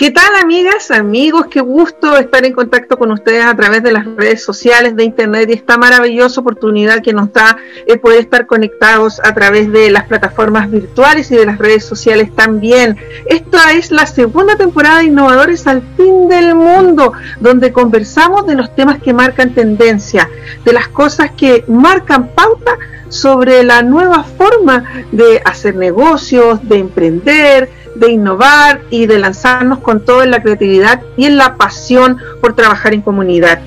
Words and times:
¿Qué 0.00 0.10
tal 0.10 0.34
amigas, 0.42 0.90
amigos? 0.90 1.48
Qué 1.50 1.60
gusto 1.60 2.16
estar 2.16 2.42
en 2.46 2.54
contacto 2.54 2.98
con 2.98 3.10
ustedes 3.10 3.44
a 3.44 3.54
través 3.54 3.82
de 3.82 3.92
las 3.92 4.06
redes 4.06 4.42
sociales 4.42 4.96
de 4.96 5.04
Internet 5.04 5.50
y 5.50 5.52
esta 5.52 5.76
maravillosa 5.76 6.40
oportunidad 6.40 7.02
que 7.02 7.12
nos 7.12 7.30
da 7.34 7.58
el 7.86 8.00
poder 8.00 8.20
estar 8.20 8.46
conectados 8.46 9.20
a 9.22 9.34
través 9.34 9.70
de 9.70 9.90
las 9.90 10.04
plataformas 10.04 10.70
virtuales 10.70 11.30
y 11.30 11.36
de 11.36 11.44
las 11.44 11.58
redes 11.58 11.84
sociales 11.84 12.34
también. 12.34 12.96
Esta 13.26 13.72
es 13.72 13.90
la 13.90 14.06
segunda 14.06 14.56
temporada 14.56 15.00
de 15.00 15.04
Innovadores 15.04 15.66
al 15.66 15.82
fin 15.98 16.28
del 16.28 16.54
mundo, 16.54 17.12
donde 17.38 17.70
conversamos 17.70 18.46
de 18.46 18.54
los 18.54 18.74
temas 18.74 19.02
que 19.02 19.12
marcan 19.12 19.52
tendencia, 19.52 20.30
de 20.64 20.72
las 20.72 20.88
cosas 20.88 21.32
que 21.32 21.62
marcan 21.68 22.28
pauta 22.28 22.78
sobre 23.10 23.64
la 23.64 23.82
nueva 23.82 24.24
forma 24.24 25.04
de 25.12 25.42
hacer 25.44 25.74
negocios, 25.76 26.66
de 26.66 26.78
emprender, 26.78 27.68
de 27.94 28.10
innovar 28.10 28.82
y 28.90 29.06
de 29.06 29.18
lanzarnos 29.18 29.80
con 29.80 30.04
todo 30.04 30.22
en 30.22 30.30
la 30.30 30.42
creatividad 30.42 31.02
y 31.16 31.26
en 31.26 31.36
la 31.36 31.56
pasión 31.56 32.18
por 32.40 32.54
trabajar 32.54 32.94
en 32.94 33.02
comunidad. 33.02 33.60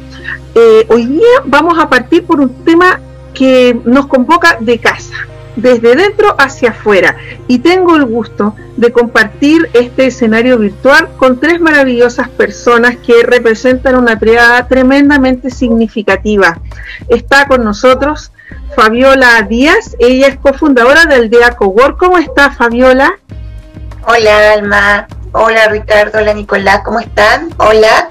Eh, 0.56 0.86
hoy 0.90 1.06
día 1.06 1.42
vamos 1.46 1.80
a 1.80 1.90
partir 1.90 2.26
por 2.26 2.40
un 2.40 2.64
tema 2.64 3.00
que 3.34 3.80
nos 3.86 4.08
convoca 4.08 4.58
de 4.60 4.78
casa, 4.78 5.16
desde 5.56 5.96
dentro 5.96 6.36
hacia 6.38 6.70
afuera. 6.70 7.18
Y 7.48 7.60
tengo 7.60 7.96
el 7.96 8.06
gusto 8.06 8.56
de 8.78 8.92
compartir 8.92 9.70
este 9.74 10.08
escenario 10.08 10.58
virtual 10.58 11.10
con 11.18 11.40
tres 11.40 11.60
maravillosas 11.60 12.30
personas 12.30 12.98
que 12.98 13.24
representan 13.24 13.96
una 13.96 14.18
triada 14.20 14.68
tremendamente 14.68 15.50
significativa. 15.50 16.60
Está 17.08 17.48
con 17.48 17.64
nosotros 17.64 18.32
Fabiola 18.76 19.42
Díaz, 19.44 19.96
ella 20.00 20.28
es 20.28 20.38
cofundadora 20.38 21.06
del 21.06 21.24
Aldea 21.24 21.56
Cowork. 21.56 21.98
¿Cómo 21.98 22.18
está 22.18 22.52
Fabiola? 22.52 23.20
Hola 24.06 24.52
Alma, 24.52 25.08
hola 25.32 25.70
Ricardo, 25.70 26.20
hola 26.20 26.34
Nicolás, 26.34 26.82
¿cómo 26.84 27.00
están? 27.00 27.50
Hola. 27.58 28.10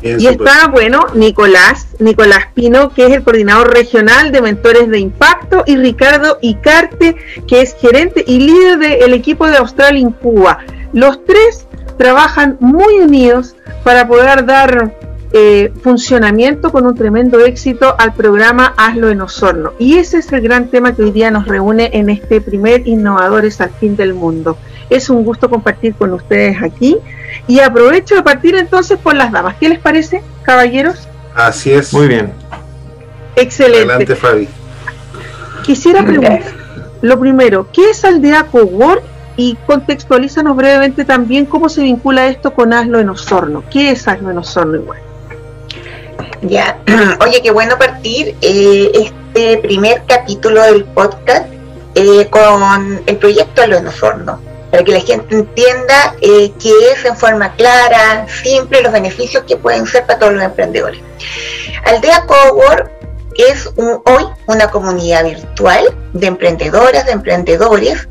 y 0.00 0.26
está, 0.26 0.68
bueno, 0.68 1.04
Nicolás, 1.12 1.88
Nicolás 1.98 2.46
Pino, 2.54 2.88
que 2.94 3.04
es 3.04 3.12
el 3.12 3.22
coordinador 3.22 3.70
regional 3.70 4.32
de 4.32 4.40
mentores 4.40 4.88
de 4.88 4.98
impacto, 4.98 5.62
y 5.66 5.76
Ricardo 5.76 6.38
Icarte, 6.40 7.16
que 7.46 7.60
es 7.60 7.76
gerente 7.78 8.24
y 8.26 8.38
líder 8.38 8.78
del 8.78 9.12
equipo 9.12 9.46
de 9.46 9.58
Australia 9.58 10.00
en 10.00 10.12
Cuba. 10.12 10.60
Los 10.94 11.22
tres 11.26 11.66
trabajan 11.98 12.56
muy 12.58 13.00
unidos 13.00 13.56
para 13.84 14.08
poder 14.08 14.46
dar 14.46 14.96
eh, 15.32 15.70
funcionamiento 15.82 16.72
con 16.72 16.86
un 16.86 16.94
tremendo 16.94 17.40
éxito 17.40 17.94
al 17.98 18.14
programa 18.14 18.72
Hazlo 18.78 19.10
en 19.10 19.20
Osorno. 19.20 19.74
Y 19.78 19.98
ese 19.98 20.18
es 20.18 20.32
el 20.32 20.40
gran 20.40 20.68
tema 20.68 20.96
que 20.96 21.02
hoy 21.02 21.10
día 21.10 21.30
nos 21.30 21.46
reúne 21.46 21.90
en 21.92 22.08
este 22.08 22.40
primer 22.40 22.88
Innovadores 22.88 23.60
al 23.60 23.70
Fin 23.70 23.96
del 23.96 24.14
Mundo. 24.14 24.56
Es 24.90 25.08
un 25.08 25.24
gusto 25.24 25.48
compartir 25.48 25.94
con 25.94 26.12
ustedes 26.12 26.60
aquí 26.62 26.98
y 27.46 27.60
aprovecho 27.60 28.16
de 28.16 28.22
partir 28.22 28.56
entonces 28.56 28.98
por 28.98 29.14
las 29.14 29.30
damas. 29.30 29.54
¿Qué 29.58 29.68
les 29.68 29.78
parece, 29.78 30.22
caballeros? 30.42 31.08
Así 31.34 31.72
es. 31.72 31.92
Muy 31.92 32.08
bien. 32.08 32.32
Excelente. 33.36 33.78
Adelante, 33.78 34.16
Fabi. 34.16 34.48
Quisiera 35.62 36.04
preguntar, 36.04 36.42
lo 37.02 37.18
primero, 37.20 37.68
¿qué 37.72 37.90
es 37.90 38.04
Aldea 38.04 38.44
Cowork? 38.44 39.02
Y 39.36 39.56
contextualízanos 39.66 40.54
brevemente 40.54 41.04
también 41.04 41.46
cómo 41.46 41.68
se 41.68 41.82
vincula 41.82 42.26
esto 42.26 42.52
con 42.52 42.74
Hazlo 42.74 42.98
en 42.98 43.08
Osorno. 43.08 43.62
¿Qué 43.70 43.92
es 43.92 44.06
Hazlo 44.06 44.30
en 44.30 44.38
Osorno 44.38 44.76
igual? 44.76 44.98
Ya, 46.42 46.78
oye, 47.20 47.40
qué 47.42 47.50
bueno 47.50 47.78
partir 47.78 48.34
eh, 48.42 48.90
este 48.94 49.58
primer 49.58 50.02
capítulo 50.06 50.60
del 50.62 50.84
podcast 50.84 51.46
eh, 51.94 52.26
con 52.28 53.00
el 53.06 53.16
proyecto 53.16 53.62
Hazlo 53.62 53.78
en 53.78 53.86
Osorno 53.86 54.49
para 54.70 54.84
que 54.84 54.92
la 54.92 55.00
gente 55.00 55.34
entienda 55.34 56.14
eh, 56.20 56.52
qué 56.60 56.72
es 56.92 57.04
en 57.04 57.16
forma 57.16 57.52
clara, 57.54 58.26
simple, 58.42 58.82
los 58.82 58.92
beneficios 58.92 59.44
que 59.44 59.56
pueden 59.56 59.86
ser 59.86 60.06
para 60.06 60.18
todos 60.18 60.34
los 60.34 60.42
emprendedores. 60.42 61.00
Aldea 61.84 62.24
Cowork 62.26 62.90
es 63.36 63.68
hoy 63.76 64.26
una 64.46 64.70
comunidad 64.70 65.24
virtual 65.24 65.94
de 66.12 66.26
emprendedoras, 66.26 67.06
de 67.06 67.12
emprendedores 67.12 68.08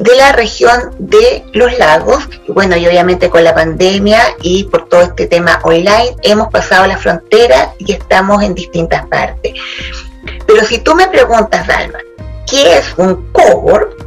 de 0.00 0.16
la 0.16 0.32
región 0.32 0.94
de 0.98 1.44
los 1.52 1.78
lagos. 1.78 2.28
bueno, 2.48 2.76
y 2.76 2.86
obviamente 2.86 3.28
con 3.28 3.44
la 3.44 3.54
pandemia 3.54 4.20
y 4.40 4.64
por 4.64 4.88
todo 4.88 5.02
este 5.02 5.26
tema 5.26 5.60
online 5.62 6.16
hemos 6.22 6.48
pasado 6.48 6.86
la 6.86 6.96
frontera 6.96 7.74
y 7.78 7.92
estamos 7.92 8.42
en 8.42 8.54
distintas 8.54 9.06
partes. 9.06 9.52
Pero 10.46 10.64
si 10.64 10.78
tú 10.78 10.94
me 10.94 11.08
preguntas, 11.08 11.66
Dalma, 11.66 11.98
¿qué 12.48 12.78
es 12.78 12.94
un 12.96 13.30
cowork? 13.32 14.01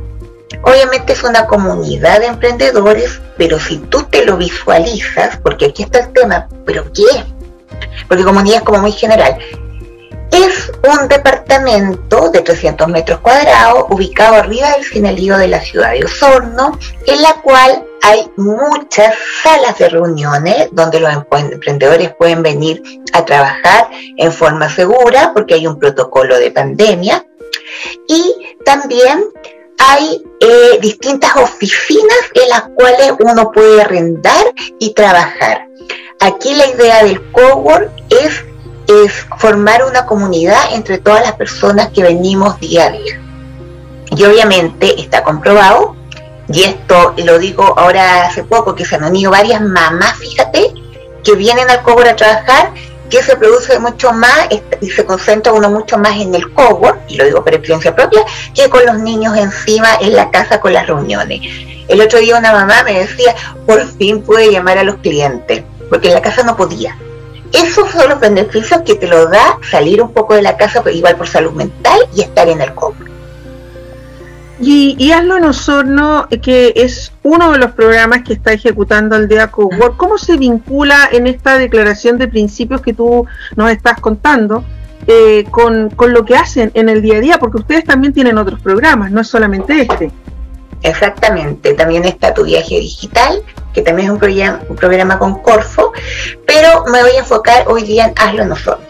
Obviamente 0.65 1.13
es 1.13 1.23
una 1.23 1.45
comunidad 1.45 2.19
de 2.21 2.25
emprendedores, 2.25 3.21
pero 3.37 3.59
si 3.59 3.77
tú 3.77 4.03
te 4.09 4.25
lo 4.25 4.35
visualizas, 4.35 5.37
porque 5.37 5.65
aquí 5.65 5.83
está 5.83 5.99
el 5.99 6.11
tema, 6.11 6.47
¿pero 6.65 6.91
qué? 6.91 7.23
Porque 8.07 8.23
comunidad 8.23 8.57
es 8.57 8.63
como 8.63 8.79
muy 8.79 8.91
general. 8.91 9.37
Es 10.31 10.71
un 10.83 11.07
departamento 11.07 12.29
de 12.31 12.41
300 12.41 12.87
metros 12.87 13.19
cuadrados 13.19 13.85
ubicado 13.89 14.35
arriba 14.35 14.71
del 14.71 14.83
finalío 14.83 15.37
de 15.37 15.49
la 15.49 15.61
ciudad 15.61 15.91
de 15.91 16.03
Osorno, 16.03 16.79
en 17.05 17.21
la 17.21 17.33
cual 17.43 17.85
hay 18.01 18.31
muchas 18.35 19.13
salas 19.43 19.77
de 19.77 19.87
reuniones 19.87 20.69
donde 20.71 20.99
los 20.99 21.13
emprendedores 21.13 22.11
pueden 22.17 22.41
venir 22.41 22.81
a 23.13 23.23
trabajar 23.23 23.87
en 24.17 24.31
forma 24.31 24.67
segura 24.69 25.31
porque 25.33 25.53
hay 25.53 25.67
un 25.67 25.77
protocolo 25.77 26.39
de 26.39 26.49
pandemia. 26.49 27.23
Y 28.07 28.55
también 28.65 29.25
hay 29.77 30.23
eh, 30.39 30.79
distintas 30.81 31.35
oficinas 31.35 32.17
en 32.33 32.49
las 32.49 32.63
cuales 32.75 33.13
uno 33.19 33.51
puede 33.51 33.81
arrendar 33.81 34.45
y 34.79 34.93
trabajar. 34.93 35.67
Aquí 36.19 36.53
la 36.55 36.67
idea 36.67 37.03
del 37.03 37.21
cowork 37.31 37.91
es, 38.09 38.43
es 38.87 39.13
formar 39.37 39.83
una 39.83 40.05
comunidad 40.05 40.73
entre 40.73 40.97
todas 40.97 41.21
las 41.21 41.33
personas 41.33 41.89
que 41.89 42.03
venimos 42.03 42.59
día 42.59 42.85
a 42.85 42.91
día. 42.91 43.21
Y 44.15 44.23
obviamente 44.23 44.99
está 44.99 45.23
comprobado, 45.23 45.95
y 46.47 46.63
esto 46.63 47.13
lo 47.17 47.37
digo 47.39 47.73
ahora 47.77 48.27
hace 48.27 48.43
poco, 48.43 48.75
que 48.75 48.85
se 48.85 48.95
han 48.95 49.03
unido 49.03 49.31
varias 49.31 49.61
mamás, 49.61 50.15
fíjate, 50.17 50.73
que 51.23 51.35
vienen 51.35 51.69
al 51.69 51.81
cowork 51.81 52.07
a 52.07 52.15
trabajar 52.15 52.73
que 53.09 53.21
se 53.23 53.35
produce 53.35 53.79
mucho 53.79 54.11
más 54.11 54.47
y 54.81 54.89
se 54.89 55.05
concentra 55.05 55.53
uno 55.53 55.69
mucho 55.69 55.97
más 55.97 56.17
en 56.17 56.33
el 56.33 56.51
cowork, 56.53 56.99
y 57.07 57.17
lo 57.17 57.25
digo 57.25 57.43
por 57.43 57.53
experiencia 57.53 57.95
propia, 57.95 58.21
que 58.53 58.69
con 58.69 58.85
los 58.85 58.99
niños 58.99 59.37
encima 59.37 59.89
en 60.01 60.15
la 60.15 60.31
casa 60.31 60.59
con 60.59 60.73
las 60.73 60.87
reuniones. 60.87 61.41
El 61.87 62.01
otro 62.01 62.19
día 62.19 62.37
una 62.37 62.51
mamá 62.51 62.83
me 62.83 62.99
decía, 62.99 63.35
por 63.65 63.85
fin 63.97 64.21
pude 64.21 64.51
llamar 64.51 64.79
a 64.79 64.83
los 64.83 64.95
clientes, 64.97 65.63
porque 65.89 66.07
en 66.07 66.15
la 66.15 66.21
casa 66.21 66.43
no 66.43 66.57
podía. 66.57 66.97
Esos 67.53 67.91
son 67.91 68.09
los 68.09 68.19
beneficios 68.19 68.81
que 68.81 68.95
te 68.95 69.07
lo 69.07 69.27
da 69.27 69.59
salir 69.69 70.01
un 70.01 70.11
poco 70.11 70.33
de 70.33 70.41
la 70.41 70.57
casa, 70.57 70.81
pues, 70.81 70.95
igual 70.95 71.15
por 71.15 71.27
salud 71.27 71.53
mental 71.53 71.99
y 72.13 72.21
estar 72.21 72.49
en 72.49 72.59
el 72.59 72.73
cowork. 72.73 73.04
Y, 74.59 75.11
Hazlo 75.11 75.37
en 75.37 75.43
Osorno, 75.43 76.27
que 76.41 76.71
es 76.75 77.11
uno 77.23 77.51
de 77.51 77.57
los 77.57 77.71
programas 77.71 78.23
que 78.23 78.33
está 78.33 78.53
ejecutando 78.53 79.15
el 79.17 79.27
DEACO 79.27 79.65
Work, 79.65 79.97
¿cómo 79.97 80.17
se 80.17 80.37
vincula 80.37 81.09
en 81.11 81.27
esta 81.27 81.57
declaración 81.57 82.17
de 82.17 82.29
principios 82.29 82.81
que 82.81 82.93
tú 82.93 83.25
nos 83.57 83.71
estás 83.71 83.99
contando 83.99 84.63
eh, 85.07 85.45
con, 85.51 85.91
lo 85.97 86.25
que 86.25 86.37
hacen 86.37 86.71
en 86.73 86.87
el 86.87 87.01
día 87.01 87.17
a 87.17 87.19
día? 87.19 87.37
Porque 87.37 87.57
ustedes 87.57 87.83
también 87.83 88.13
tienen 88.13 88.37
otros 88.37 88.61
programas, 88.61 89.11
no 89.11 89.21
es 89.21 89.27
solamente 89.27 89.81
este. 89.81 90.11
Exactamente, 90.83 91.73
también 91.73 92.05
está 92.05 92.33
tu 92.33 92.45
viaje 92.45 92.79
digital, 92.79 93.41
que 93.73 93.81
también 93.81 94.07
es 94.07 94.13
un, 94.13 94.19
programa, 94.19 94.61
un 94.69 94.75
programa 94.77 95.19
con 95.19 95.41
Corfo, 95.41 95.91
pero 96.45 96.85
me 96.85 97.01
voy 97.01 97.11
a 97.11 97.19
enfocar 97.19 97.67
hoy 97.67 97.83
día 97.83 98.05
en 98.05 98.13
Hazlo 98.15 98.43
en 98.43 98.51
Osorno. 98.53 98.85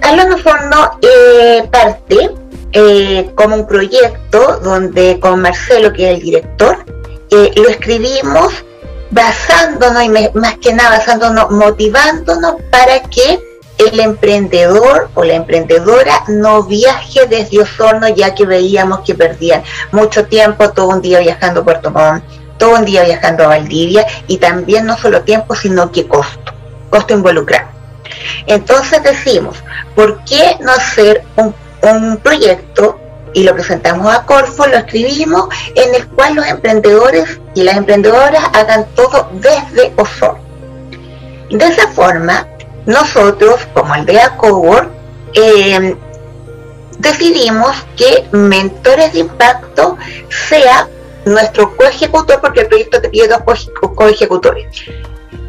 Hazlo 0.00 0.22
en 0.22 0.32
Osorno 0.32 0.98
eh, 1.02 1.68
parte 1.70 2.30
eh, 2.72 3.30
como 3.34 3.56
un 3.56 3.66
proyecto 3.66 4.58
donde 4.62 5.20
con 5.20 5.40
Marcelo, 5.40 5.92
que 5.92 6.10
es 6.10 6.16
el 6.16 6.22
director, 6.22 6.84
eh, 7.30 7.52
lo 7.56 7.68
escribimos 7.68 8.64
basándonos, 9.10 10.02
y 10.04 10.08
más 10.08 10.56
que 10.58 10.72
nada 10.72 10.98
basándonos, 10.98 11.50
motivándonos 11.50 12.56
para 12.70 13.02
que 13.02 13.40
el 13.78 14.00
emprendedor 14.00 15.10
o 15.14 15.24
la 15.24 15.34
emprendedora 15.34 16.24
no 16.28 16.62
viaje 16.62 17.26
desde 17.26 17.60
Osorno 17.60 18.08
ya 18.08 18.34
que 18.34 18.46
veíamos 18.46 19.00
que 19.00 19.14
perdían 19.14 19.62
mucho 19.90 20.26
tiempo, 20.26 20.70
todo 20.70 20.88
un 20.88 21.02
día 21.02 21.20
viajando 21.20 21.60
a 21.60 21.64
Puerto 21.64 21.90
Montt, 21.90 22.24
todo 22.58 22.76
un 22.76 22.84
día 22.84 23.04
viajando 23.04 23.44
a 23.44 23.48
Valdivia 23.48 24.06
y 24.28 24.38
también 24.38 24.86
no 24.86 24.96
solo 24.96 25.22
tiempo, 25.22 25.54
sino 25.54 25.90
que 25.90 26.06
costo, 26.06 26.52
costo 26.90 27.14
involucrado. 27.14 27.68
Entonces 28.46 29.02
decimos, 29.02 29.56
¿por 29.94 30.22
qué 30.24 30.56
no 30.60 30.72
hacer 30.72 31.24
un 31.36 31.54
un 31.82 32.16
proyecto 32.18 32.98
y 33.34 33.44
lo 33.44 33.54
presentamos 33.54 34.12
a 34.12 34.24
Corfo, 34.24 34.66
lo 34.66 34.76
escribimos, 34.76 35.48
en 35.74 35.94
el 35.94 36.06
cual 36.08 36.34
los 36.34 36.46
emprendedores 36.46 37.40
y 37.54 37.62
las 37.62 37.76
emprendedoras 37.76 38.44
hagan 38.52 38.86
todo 38.94 39.30
desde 39.34 39.92
Osorno. 39.96 40.42
De 41.50 41.64
esa 41.66 41.88
forma, 41.88 42.46
nosotros, 42.86 43.60
como 43.74 43.92
Aldea 43.92 44.36
Cowork, 44.36 44.90
eh, 45.34 45.96
decidimos 46.98 47.84
que 47.96 48.26
Mentores 48.32 49.12
de 49.12 49.20
Impacto 49.20 49.96
sea 50.48 50.88
nuestro 51.24 51.76
coejecutor, 51.76 52.40
porque 52.40 52.60
el 52.60 52.66
proyecto 52.66 53.00
te 53.00 53.08
pide 53.08 53.28
dos 53.28 53.70
coejecutores. 53.94 54.66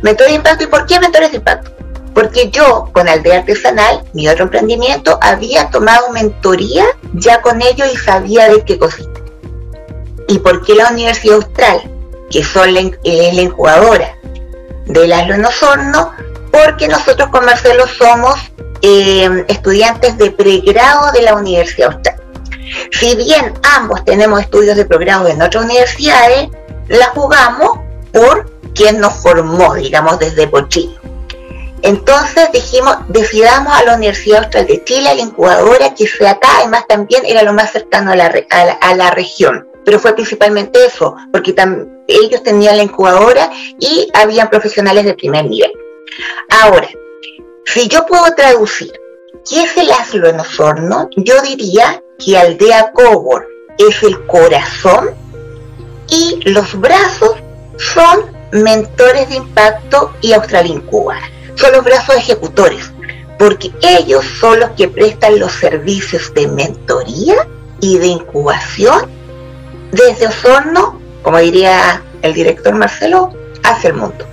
Mentores 0.02 0.32
de 0.32 0.38
impacto, 0.38 0.64
¿y 0.64 0.68
por 0.68 0.86
qué 0.86 1.00
mentores 1.00 1.32
de 1.32 1.38
impacto? 1.38 1.72
Porque 2.14 2.50
yo, 2.50 2.90
con 2.94 3.08
Aldea 3.08 3.40
Artesanal, 3.40 4.04
mi 4.14 4.28
otro 4.28 4.46
emprendimiento, 4.46 5.18
había 5.22 5.70
tomado 5.70 6.12
mentoría 6.12 6.86
ya 7.14 7.42
con 7.42 7.62
ellos 7.62 7.88
y 7.92 7.98
sabía 7.98 8.50
de 8.50 8.64
qué 8.64 8.78
cosita. 8.78 9.20
¿Y 10.28 10.40
por 10.40 10.64
qué 10.64 10.76
la 10.76 10.90
Universidad 10.90 11.36
Austral, 11.38 11.82
que 12.30 12.44
son 12.44 12.74
la, 12.74 12.82
la 12.82 13.42
incubadora 13.42 14.16
de 14.86 15.08
las 15.08 15.30
Osorno? 15.48 16.12
Porque 16.52 16.88
nosotros 16.88 17.30
con 17.30 17.46
Marcelo 17.46 17.86
somos 17.88 18.36
eh, 18.82 19.46
estudiantes 19.48 20.18
de 20.18 20.32
pregrado 20.32 21.12
de 21.12 21.24
la 21.24 21.36
Universidad 21.36 21.94
Austral. 21.94 22.22
Si 22.92 23.16
bien 23.16 23.54
ambos 23.76 24.04
tenemos 24.06 24.40
estudios 24.42 24.78
de 24.78 24.86
pregrado 24.86 25.28
en 25.28 25.42
otras 25.42 25.66
universidades, 25.66 26.50
la 26.88 27.08
jugamos 27.08 27.80
por 28.12 28.52
quien 28.74 29.00
nos 29.00 29.14
formó, 29.22 29.74
digamos, 29.76 30.20
desde 30.20 30.48
Pochillo. 30.48 31.00
Entonces 31.84 32.50
dijimos, 32.54 32.96
decidamos 33.10 33.74
a 33.74 33.84
la 33.84 33.96
Universidad 33.96 34.46
Austral 34.46 34.66
de 34.68 34.82
Chile, 34.86 35.16
la 35.16 35.22
incubadora 35.22 35.94
que 35.94 36.08
sea 36.08 36.32
acá, 36.32 36.48
además 36.60 36.86
también 36.88 37.24
era 37.26 37.44
lo 37.44 37.52
más 37.52 37.74
cercano 37.74 38.14
a 38.14 38.16
la, 38.16 38.32
a 38.80 39.12
región. 39.12 39.68
Pero 39.84 40.00
fue 40.00 40.16
principalmente 40.16 40.86
eso, 40.86 41.14
porque 41.34 41.54
ellos 42.08 42.42
tenían 42.42 42.78
la 42.78 42.84
incubadora 42.84 43.52
y 43.80 44.08
habían 44.14 44.50
profesionales 44.50 45.04
de 45.04 45.14
primer 45.14 45.46
nivel. 45.46 45.74
Ahora, 46.62 46.88
si 47.66 47.90
yo 47.90 48.06
puedo 48.06 48.34
traducir 48.34 48.94
qué 49.50 49.64
es 49.64 49.76
el 49.76 49.92
aslo 49.92 50.30
en 50.30 50.40
Osorno, 50.40 51.10
yo 51.18 51.42
diría 51.42 52.02
que 52.18 52.38
Aldea 52.38 52.94
Cobor 52.94 53.46
es 53.78 54.02
el 54.04 54.26
corazón 54.26 55.10
y 56.10 56.50
los 56.50 56.80
brazos 56.80 57.36
son 57.78 58.32
mentores 58.54 59.28
de 59.28 59.36
impacto 59.36 60.14
y 60.22 60.32
Austral 60.32 60.68
Incuba 60.68 61.20
son 61.56 61.72
los 61.74 61.84
brazos 61.84 62.16
ejecutores, 62.16 62.92
porque 63.38 63.72
ellos 63.82 64.26
son 64.40 64.60
los 64.60 64.72
que 64.72 64.88
prestan 64.88 65.40
los 65.40 65.52
servicios 65.52 66.34
de 66.34 66.48
mentoría 66.48 67.48
y 67.82 67.98
de 67.98 68.08
incubación 68.08 69.10
desde 69.92 70.28
Osorno, 70.28 71.00
como 71.22 71.38
diría 71.40 72.02
el 72.22 72.34
director 72.34 72.74
Marcelo, 72.74 73.34
hacia 73.64 73.90
el 73.90 73.96
mundo. 73.96 74.26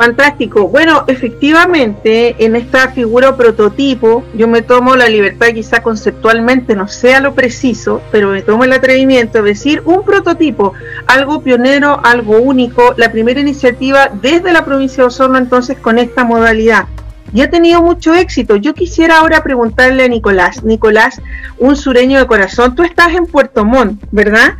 Fantástico. 0.00 0.66
Bueno, 0.66 1.04
efectivamente, 1.08 2.34
en 2.38 2.56
esta 2.56 2.88
figura 2.88 3.36
prototipo, 3.36 4.24
yo 4.34 4.48
me 4.48 4.62
tomo 4.62 4.96
la 4.96 5.10
libertad, 5.10 5.48
quizá 5.48 5.82
conceptualmente 5.82 6.74
no 6.74 6.88
sea 6.88 7.20
lo 7.20 7.34
preciso, 7.34 8.00
pero 8.10 8.30
me 8.30 8.40
tomo 8.40 8.64
el 8.64 8.72
atrevimiento 8.72 9.42
de 9.42 9.50
decir 9.50 9.82
un 9.84 10.02
prototipo, 10.02 10.72
algo 11.06 11.42
pionero, 11.42 12.00
algo 12.02 12.38
único, 12.38 12.94
la 12.96 13.12
primera 13.12 13.40
iniciativa 13.40 14.10
desde 14.22 14.54
la 14.54 14.64
provincia 14.64 15.02
de 15.02 15.08
Osorno 15.08 15.36
entonces 15.36 15.76
con 15.76 15.98
esta 15.98 16.24
modalidad 16.24 16.86
y 17.32 17.42
ha 17.42 17.50
tenido 17.50 17.82
mucho 17.82 18.14
éxito. 18.14 18.56
Yo 18.56 18.74
quisiera 18.74 19.18
ahora 19.18 19.42
preguntarle 19.42 20.04
a 20.04 20.08
Nicolás, 20.08 20.64
Nicolás, 20.64 21.20
un 21.58 21.76
sureño 21.76 22.18
de 22.18 22.26
corazón, 22.26 22.74
tú 22.74 22.82
estás 22.82 23.14
en 23.14 23.26
Puerto 23.26 23.64
Montt, 23.64 24.02
¿verdad? 24.10 24.54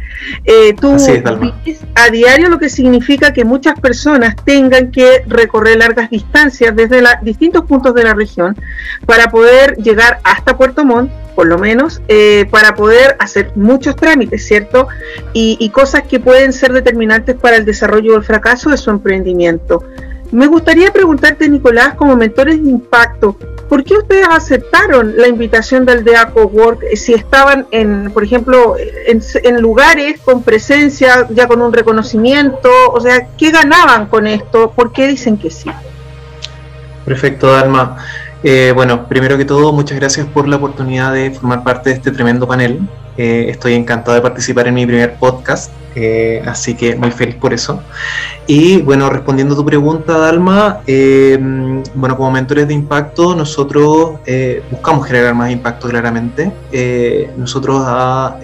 Eh, 0.45 0.75
tú 0.75 0.97
vives 0.97 1.81
a 1.95 2.11
diario 2.11 2.49
lo 2.49 2.59
que 2.59 2.69
significa 2.69 3.33
que 3.33 3.45
muchas 3.45 3.79
personas 3.81 4.37
tengan 4.45 4.91
que 4.91 5.23
recorrer 5.27 5.79
largas 5.79 6.11
distancias 6.11 6.75
desde 6.77 7.03
distintos 7.23 7.65
puntos 7.65 7.95
de 7.95 8.05
la 8.05 8.15
región 8.15 8.57
para 9.07 9.31
poder 9.31 9.77
llegar 9.77 10.21
hasta 10.25 10.57
Puerto 10.57 10.85
Montt 10.85 11.11
por 11.35 11.47
lo 11.47 11.57
menos, 11.57 12.03
eh, 12.09 12.47
para 12.51 12.75
poder 12.75 13.17
hacer 13.19 13.53
muchos 13.55 13.97
trámites, 13.97 14.47
¿cierto? 14.47 14.89
Y, 15.33 15.57
y 15.59 15.71
cosas 15.71 16.03
que 16.03 16.21
pueden 16.21 16.53
ser 16.53 16.71
determinantes 16.75 17.35
para 17.35 17.57
el 17.57 17.65
desarrollo 17.65 18.13
o 18.13 18.17
el 18.19 18.25
fracaso 18.25 18.69
de 18.69 18.77
su 18.77 18.91
emprendimiento. 18.91 19.83
Me 20.33 20.47
gustaría 20.47 20.93
preguntarte, 20.93 21.49
Nicolás, 21.49 21.95
como 21.95 22.15
mentores 22.15 22.63
de 22.63 22.71
impacto, 22.71 23.37
¿por 23.69 23.83
qué 23.83 23.95
ustedes 23.95 24.29
aceptaron 24.31 25.17
la 25.17 25.27
invitación 25.27 25.85
del 25.85 26.05
DEACO 26.05 26.45
Work 26.47 26.85
si 26.95 27.15
estaban, 27.15 27.67
en, 27.73 28.13
por 28.13 28.23
ejemplo, 28.23 28.77
en, 28.79 29.61
lugares 29.61 30.21
con 30.21 30.43
presencia, 30.43 31.27
ya 31.31 31.49
con 31.49 31.61
un 31.61 31.73
reconocimiento? 31.73 32.71
O 32.93 33.01
sea, 33.01 33.27
¿qué 33.37 33.51
ganaban 33.51 34.07
con 34.07 34.29
esto? 34.29 34.71
¿Por 34.71 34.93
qué 34.93 35.09
dicen 35.09 35.37
que 35.37 35.51
sí? 35.51 35.71
Perfecto, 37.05 37.51
Dalma. 37.51 37.97
Eh, 38.45 38.73
bueno, 38.73 39.09
primero 39.09 39.37
que 39.37 39.45
todo, 39.45 39.73
muchas 39.73 39.99
gracias 39.99 40.27
por 40.29 40.47
la 40.47 40.57
oportunidad 40.57 41.13
de 41.13 41.33
formar 41.33 41.65
parte 41.65 41.91
de 41.91 41.97
este 41.97 42.13
tremendo 42.13 42.47
panel. 42.47 42.81
Eh, 43.17 43.47
estoy 43.49 43.75
encantado 43.75 44.15
de 44.15 44.21
participar 44.23 44.69
en 44.69 44.75
mi 44.75 44.87
primer 44.87 45.15
podcast, 45.15 45.73
eh, 45.95 46.43
así 46.47 46.75
que 46.75 46.97
muy 46.97 47.11
feliz 47.11 47.37
por 47.37 47.53
eso. 47.53 47.83
Y 48.47 48.83
bueno, 48.83 49.11
respondiendo 49.11 49.55
a 49.55 49.57
tu 49.57 49.65
pregunta, 49.65 50.19
Dalma, 50.19 50.81
eh, 50.87 51.39
bueno, 51.95 52.17
como 52.17 52.31
mentores 52.31 52.69
de 52.69 52.75
impacto, 52.75 53.35
nosotros 53.35 54.21
buscamos 54.71 55.07
generar 55.07 55.35
más 55.35 55.51
impacto 55.51 55.89
claramente. 55.89 56.53
nosotros 57.37 57.83
ah, 57.87 58.39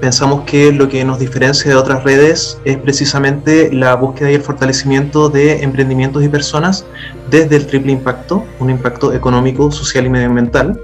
pensamos 0.00 0.44
que 0.44 0.72
lo 0.72 0.88
que 0.88 1.04
nos 1.04 1.18
diferencia 1.18 1.70
de 1.70 1.76
otras 1.76 2.04
redes 2.04 2.58
es 2.64 2.76
precisamente 2.76 3.72
la 3.72 3.94
búsqueda 3.94 4.30
y 4.30 4.34
el 4.34 4.42
fortalecimiento 4.42 5.30
de 5.30 5.62
emprendimientos 5.62 6.22
y 6.22 6.28
personas 6.28 6.84
desde 7.30 7.56
el 7.56 7.66
triple 7.66 7.92
impacto, 7.92 8.44
un 8.58 8.70
impacto 8.70 9.12
económico, 9.14 9.70
social 9.70 10.06
y 10.06 10.10
medioambiental. 10.10 10.78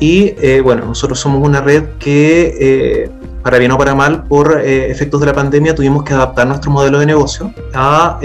Y 0.00 0.34
eh, 0.40 0.60
bueno, 0.62 0.84
nosotros 0.84 1.18
somos 1.18 1.46
una 1.46 1.60
red 1.60 1.84
que, 1.98 2.54
eh, 2.60 3.10
para 3.46 3.58
bien 3.58 3.70
o 3.70 3.78
para 3.78 3.94
mal, 3.94 4.24
por 4.24 4.60
eh, 4.60 4.90
efectos 4.90 5.20
de 5.20 5.26
la 5.26 5.32
pandemia, 5.32 5.72
tuvimos 5.72 6.02
que 6.02 6.12
adaptar 6.12 6.48
nuestro 6.48 6.68
modelo 6.72 6.98
de 6.98 7.06
negocio 7.06 7.54
a 7.74 8.18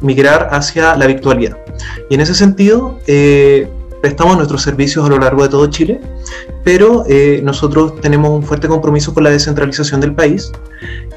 migrar 0.00 0.48
hacia 0.50 0.96
la 0.96 1.06
virtualidad. 1.06 1.56
Y 2.10 2.16
en 2.16 2.20
ese 2.22 2.34
sentido, 2.34 2.98
prestamos 4.02 4.36
nuestros 4.36 4.62
servicios 4.62 5.06
a 5.06 5.08
lo 5.10 5.20
largo 5.20 5.44
de 5.44 5.48
todo 5.48 5.68
Chile, 5.68 6.00
pero 6.64 7.04
nosotros 7.44 8.00
tenemos 8.00 8.32
un 8.32 8.42
fuerte 8.42 8.66
compromiso 8.66 9.14
con 9.14 9.22
la 9.22 9.30
descentralización 9.30 10.00
del 10.00 10.12
país 10.12 10.50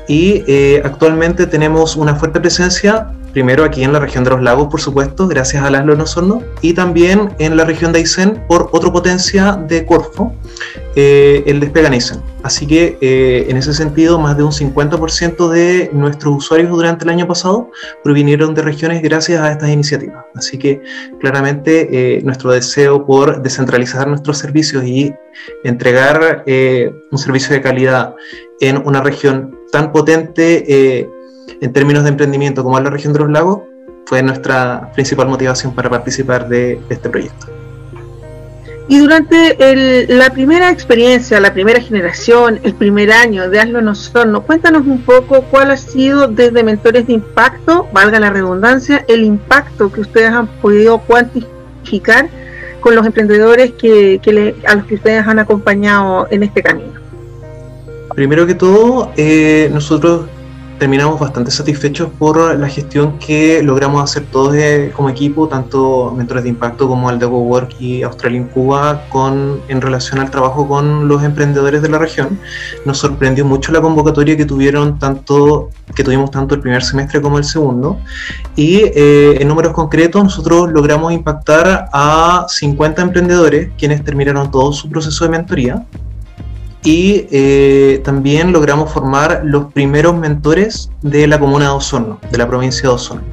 y 0.10 0.44
actualmente 0.84 1.48
tenemos 1.48 1.96
una 1.96 2.16
fuerte 2.16 2.42
presencia 2.42 3.14
primero 3.32 3.64
aquí 3.64 3.84
en 3.84 3.94
la 3.94 4.00
región 4.00 4.24
de 4.24 4.32
los 4.32 4.42
lagos, 4.42 4.68
por 4.70 4.82
supuesto, 4.82 5.28
gracias 5.28 5.64
a 5.64 5.70
las 5.70 5.88
Osorno, 6.00 6.42
y 6.62 6.74
también 6.74 7.34
en 7.40 7.58
la 7.58 7.66
región 7.66 7.92
de 7.92 8.00
Aysén 8.00 8.44
por 8.48 8.70
otra 8.72 8.92
potencia 8.92 9.54
de 9.54 9.86
Corfo, 9.86 10.34
eh, 10.96 11.44
el 11.46 11.60
Despegan 11.60 11.94
Aysén. 11.94 12.22
Así 12.44 12.66
que 12.66 12.98
eh, 13.02 13.46
en 13.50 13.58
ese 13.58 13.74
sentido, 13.74 14.18
más 14.20 14.38
de 14.38 14.44
un 14.44 14.52
50% 14.52 15.50
de 15.50 15.90
nuestros 15.94 16.38
usuarios 16.38 16.70
durante 16.72 17.04
el 17.04 17.10
año 17.10 17.28
pasado 17.28 17.70
provinieron 18.04 18.54
de 18.54 18.62
regiones 18.62 19.02
gracias 19.02 19.42
a 19.42 19.52
estas 19.52 19.70
iniciativas. 19.70 20.26
Así 20.36 20.58
que 20.58 20.82
claramente 21.20 21.90
eh, 21.92 22.22
nuestro 22.24 22.52
deseo 22.52 23.06
por 23.06 23.42
descentralizar 23.42 24.08
nuestros 24.08 24.38
servicios 24.38 24.86
y 24.86 25.14
entregar 25.64 26.44
un 27.12 27.18
servicio 27.18 27.54
de 27.54 27.62
calidad 27.62 28.16
en 28.62 28.78
una 28.86 29.02
región 29.02 29.59
tan 29.72 29.92
potente 29.92 31.10
en 31.62 31.74
términos 31.74 32.04
de 32.04 32.10
emprendimiento 32.10 32.64
como 32.64 32.78
en 32.78 32.84
la 32.86 32.90
región 32.90 33.14
de 33.14 33.20
los 33.20 33.30
lagos, 33.30 33.62
fue 34.06 34.24
nuestra 34.24 34.92
principal 34.94 35.28
motivación 35.28 35.74
para 35.74 35.90
participar 35.90 36.50
de, 36.50 36.80
este 36.90 37.10
proyecto. 37.10 37.48
Y 38.88 38.98
durante 38.98 40.08
la 40.08 40.32
primera 40.32 40.72
experiencia, 40.72 41.40
la 41.40 41.54
primera 41.54 41.80
generación, 41.80 42.60
el 42.64 42.74
primer 42.74 43.12
año 43.12 43.48
de 43.48 43.60
Hazlo 43.60 43.82
Nosotros, 43.84 44.44
cuéntanos 44.46 44.88
un 44.88 45.04
poco 45.04 45.44
cuál 45.44 45.70
ha 45.70 45.78
sido 45.78 46.28
desde 46.28 46.64
Mentores 46.64 47.06
de 47.06 47.14
Impacto, 47.14 47.88
valga 47.94 48.20
la 48.20 48.32
redundancia, 48.32 49.06
el 49.08 49.24
impacto 49.24 49.92
que 49.92 50.02
ustedes 50.02 50.32
han 50.32 50.48
podido 50.48 50.98
cuantificar 51.02 52.30
con 52.80 52.96
los 52.96 53.06
emprendedores 53.06 53.74
a 54.66 54.76
los 54.76 54.86
que 54.86 54.96
ustedes 54.96 55.28
han 55.28 55.38
acompañado 55.38 56.28
en 56.32 56.42
este 56.42 56.64
camino. 56.64 56.99
Primero 58.20 58.46
que 58.46 58.54
todo, 58.54 59.14
eh, 59.16 59.70
nosotros 59.72 60.26
terminamos 60.78 61.22
bastante 61.22 61.52
satisfechos 61.52 62.10
por 62.20 62.60
la 62.60 62.68
gestión 62.68 63.18
que 63.18 63.64
logramos 63.64 64.04
hacer 64.04 64.26
todos 64.30 64.58
como 64.94 65.08
equipo, 65.10 65.48
tanto 65.48 66.14
Mentores 66.18 66.44
de 66.44 66.50
Impacto 66.50 66.90
como 66.90 67.08
Aldego 67.08 67.40
Work 67.40 67.78
y 67.80 68.04
Australia 68.04 68.46
Cuba, 68.54 69.06
con, 69.08 69.62
en 69.70 69.80
relación 69.80 70.20
al 70.20 70.30
trabajo 70.30 70.68
con 70.68 71.08
los 71.08 71.24
emprendedores 71.24 71.82
de 71.82 71.88
la 71.88 71.98
región. 71.98 72.38
Nos 72.84 72.98
sorprendió 72.98 73.46
mucho 73.46 73.72
la 73.72 73.80
convocatoria 73.80 74.36
que 74.36 74.44
tuvieron 74.44 75.00
tanto 75.00 75.70
que 75.96 76.04
tuvimos 76.04 76.30
tanto 76.30 76.56
el 76.56 76.60
primer 76.60 76.84
semestre 76.84 77.22
como 77.22 77.38
el 77.38 77.46
segundo. 77.46 78.02
Y 78.58 78.82
eh, 78.84 79.38
en 79.40 79.48
números 79.48 79.72
concretos, 79.72 80.22
nosotros 80.22 80.70
logramos 80.74 81.14
impactar 81.14 81.88
a 81.94 82.46
50 82.50 83.02
emprendedores, 83.02 83.70
quienes 83.78 84.04
terminaron 84.04 84.52
todo 84.52 84.74
su 84.74 84.90
proceso 84.90 85.24
de 85.24 85.30
mentoría 85.30 85.86
y 86.84 87.28
eh, 87.32 88.02
también 88.06 88.54
logramos 88.54 88.92
formar 88.92 89.42
los 89.44 89.72
primeros 89.74 90.16
mentores 90.18 90.90
de 91.02 91.28
la 91.28 91.38
comuna 91.38 91.66
de 91.66 91.72
Osorno, 91.72 92.20
de 92.32 92.38
la 92.38 92.48
provincia 92.48 92.84
de 92.84 92.96
Osorno. 92.96 93.24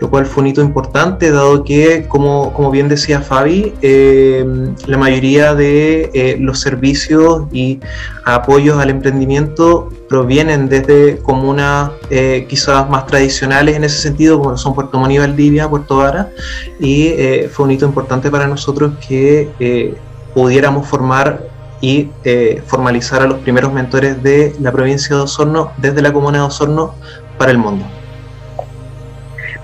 lo 0.00 0.10
cual 0.10 0.26
fue 0.26 0.42
un 0.42 0.48
hito 0.48 0.62
importante, 0.62 1.32
dado 1.32 1.64
que, 1.64 2.06
como, 2.06 2.52
como 2.52 2.70
bien 2.70 2.88
decía 2.88 3.20
Fabi, 3.20 3.74
eh, 3.82 4.46
la 4.86 4.96
mayoría 4.96 5.56
de 5.56 6.10
eh, 6.14 6.36
los 6.38 6.60
servicios 6.60 7.46
y 7.52 7.80
apoyos 8.24 8.78
al 8.78 8.90
emprendimiento 8.90 9.88
provienen 10.08 10.68
desde 10.68 11.18
comunas 11.18 11.90
eh, 12.10 12.46
quizás 12.48 12.88
más 12.88 13.06
tradicionales 13.06 13.74
en 13.74 13.82
ese 13.84 13.98
sentido, 13.98 14.38
como 14.38 14.56
son 14.56 14.74
Puerto 14.74 14.98
Montt 14.98 15.12
y 15.12 15.18
Valdivia, 15.18 15.68
Puerto 15.68 15.96
Vara, 15.96 16.30
y 16.78 17.12
fue 17.50 17.64
un 17.64 17.72
hito 17.72 17.86
importante 17.86 18.30
para 18.30 18.46
nosotros 18.46 18.92
que 19.06 19.96
pudiéramos 20.32 20.86
formar 20.86 21.47
y 21.80 22.10
formalizar 22.66 23.22
a 23.22 23.26
los 23.26 23.38
primeros 23.38 23.72
mentores 23.72 24.22
de 24.22 24.54
la 24.60 24.72
provincia 24.72 25.16
de 25.16 25.22
Osorno 25.22 25.72
desde 25.76 26.02
la 26.02 26.12
comuna 26.12 26.38
de 26.38 26.44
Osorno 26.44 26.94
para 27.36 27.52
el 27.52 27.58
mundo. 27.58 27.84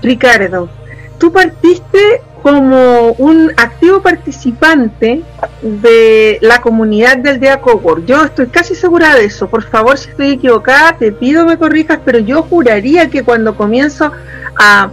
Ricardo, 0.01 0.69
tú 1.17 1.31
partiste 1.31 2.21
como 2.45 3.13
un 3.13 3.51
activo 3.57 4.03
participante 4.03 5.23
de 5.63 6.37
la 6.41 6.61
comunidad 6.61 7.17
del 7.17 7.39
Cowork. 7.59 8.05
Yo 8.05 8.23
estoy 8.23 8.45
casi 8.45 8.75
segura 8.75 9.15
de 9.15 9.25
eso. 9.25 9.49
Por 9.49 9.63
favor, 9.63 9.97
si 9.97 10.11
estoy 10.11 10.33
equivocada, 10.33 10.95
te 10.95 11.11
pido 11.11 11.43
me 11.47 11.57
corrijas, 11.57 11.99
pero 12.05 12.19
yo 12.19 12.43
juraría 12.43 13.09
que 13.09 13.23
cuando 13.23 13.55
comienzo 13.57 14.11
a, 14.55 14.91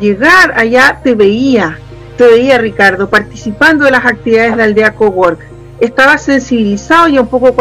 llegar 0.00 0.54
allá 0.56 1.00
te 1.04 1.14
veía, 1.14 1.78
te 2.16 2.24
veía 2.24 2.56
Ricardo, 2.56 3.10
participando 3.10 3.84
de 3.84 3.90
las 3.90 4.06
actividades 4.06 4.56
del 4.56 4.74
Día 4.74 4.94
Cowork. 4.94 5.40
Estaba 5.80 6.18
sensibilizado 6.18 7.08
y 7.08 7.18
un 7.18 7.28
poco 7.28 7.54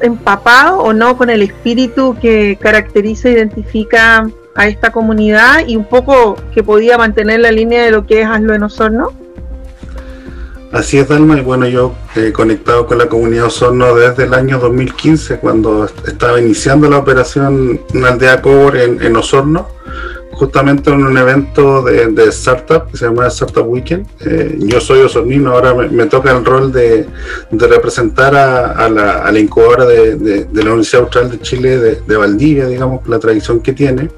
empapado 0.00 0.80
o 0.80 0.92
no 0.92 1.16
con 1.16 1.30
el 1.30 1.42
espíritu 1.42 2.16
que 2.20 2.58
caracteriza 2.60 3.28
e 3.28 3.32
identifica 3.32 4.28
a 4.54 4.68
esta 4.68 4.92
comunidad 4.92 5.66
y 5.66 5.76
un 5.76 5.84
poco 5.84 6.36
que 6.54 6.62
podía 6.62 6.98
mantener 6.98 7.40
la 7.40 7.50
línea 7.50 7.84
de 7.84 7.90
lo 7.90 8.06
que 8.06 8.20
es 8.20 8.26
Hazlo 8.26 8.54
en 8.54 8.62
Osorno? 8.62 9.12
Así 10.72 10.98
es, 10.98 11.08
Dalma, 11.08 11.38
y 11.38 11.42
bueno, 11.42 11.66
yo 11.66 11.94
he 12.16 12.32
conectado 12.32 12.86
con 12.86 12.96
la 12.96 13.06
comunidad 13.06 13.46
Osorno 13.46 13.94
desde 13.94 14.24
el 14.24 14.32
año 14.32 14.58
2015, 14.58 15.36
cuando 15.36 15.86
estaba 16.06 16.40
iniciando 16.40 16.88
la 16.88 16.98
operación 16.98 17.80
aldea 18.04 18.40
Cobor 18.40 18.78
en, 18.78 19.02
en 19.02 19.16
Osorno 19.16 19.68
justamente 20.42 20.90
en 20.90 21.04
un 21.04 21.16
evento 21.16 21.82
de, 21.82 22.24
startup 22.30 22.90
que 22.90 22.96
se 22.96 23.04
llama 23.04 23.28
Startup 23.28 23.64
Weekend. 23.64 24.08
Eh, 24.26 24.56
yo 24.58 24.80
soy 24.80 25.02
osornino, 25.02 25.52
ahora 25.52 25.72
me, 25.72 26.06
toca 26.06 26.36
el 26.36 26.44
rol 26.44 26.72
de, 26.72 27.06
representar 27.52 28.34
a, 28.34 28.88
la, 28.88 29.38
incubadora 29.38 29.86
de, 29.86 30.48
la 30.52 30.62
Universidad 30.62 31.02
Austral 31.02 31.30
de 31.30 31.38
Chile 31.38 31.78
de, 31.78 32.16
Valdivia, 32.16 32.66
digamos, 32.66 33.06
la 33.06 33.20
tradición 33.20 33.60
que 33.60 33.72
tiene. 33.72 34.08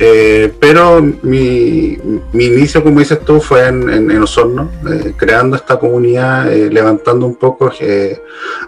Eh, 0.00 0.52
pero 0.58 1.00
mi, 1.22 1.96
inicio, 2.32 2.82
como 2.82 2.98
dices 2.98 3.20
tú, 3.20 3.40
fue 3.40 3.68
en, 3.68 3.88
en, 3.88 4.20
Osorno, 4.20 4.68
eh, 4.90 5.12
creando 5.16 5.54
esta 5.54 5.78
comunidad, 5.78 6.50
levantando 6.50 7.24
un 7.24 7.36
poco, 7.36 7.70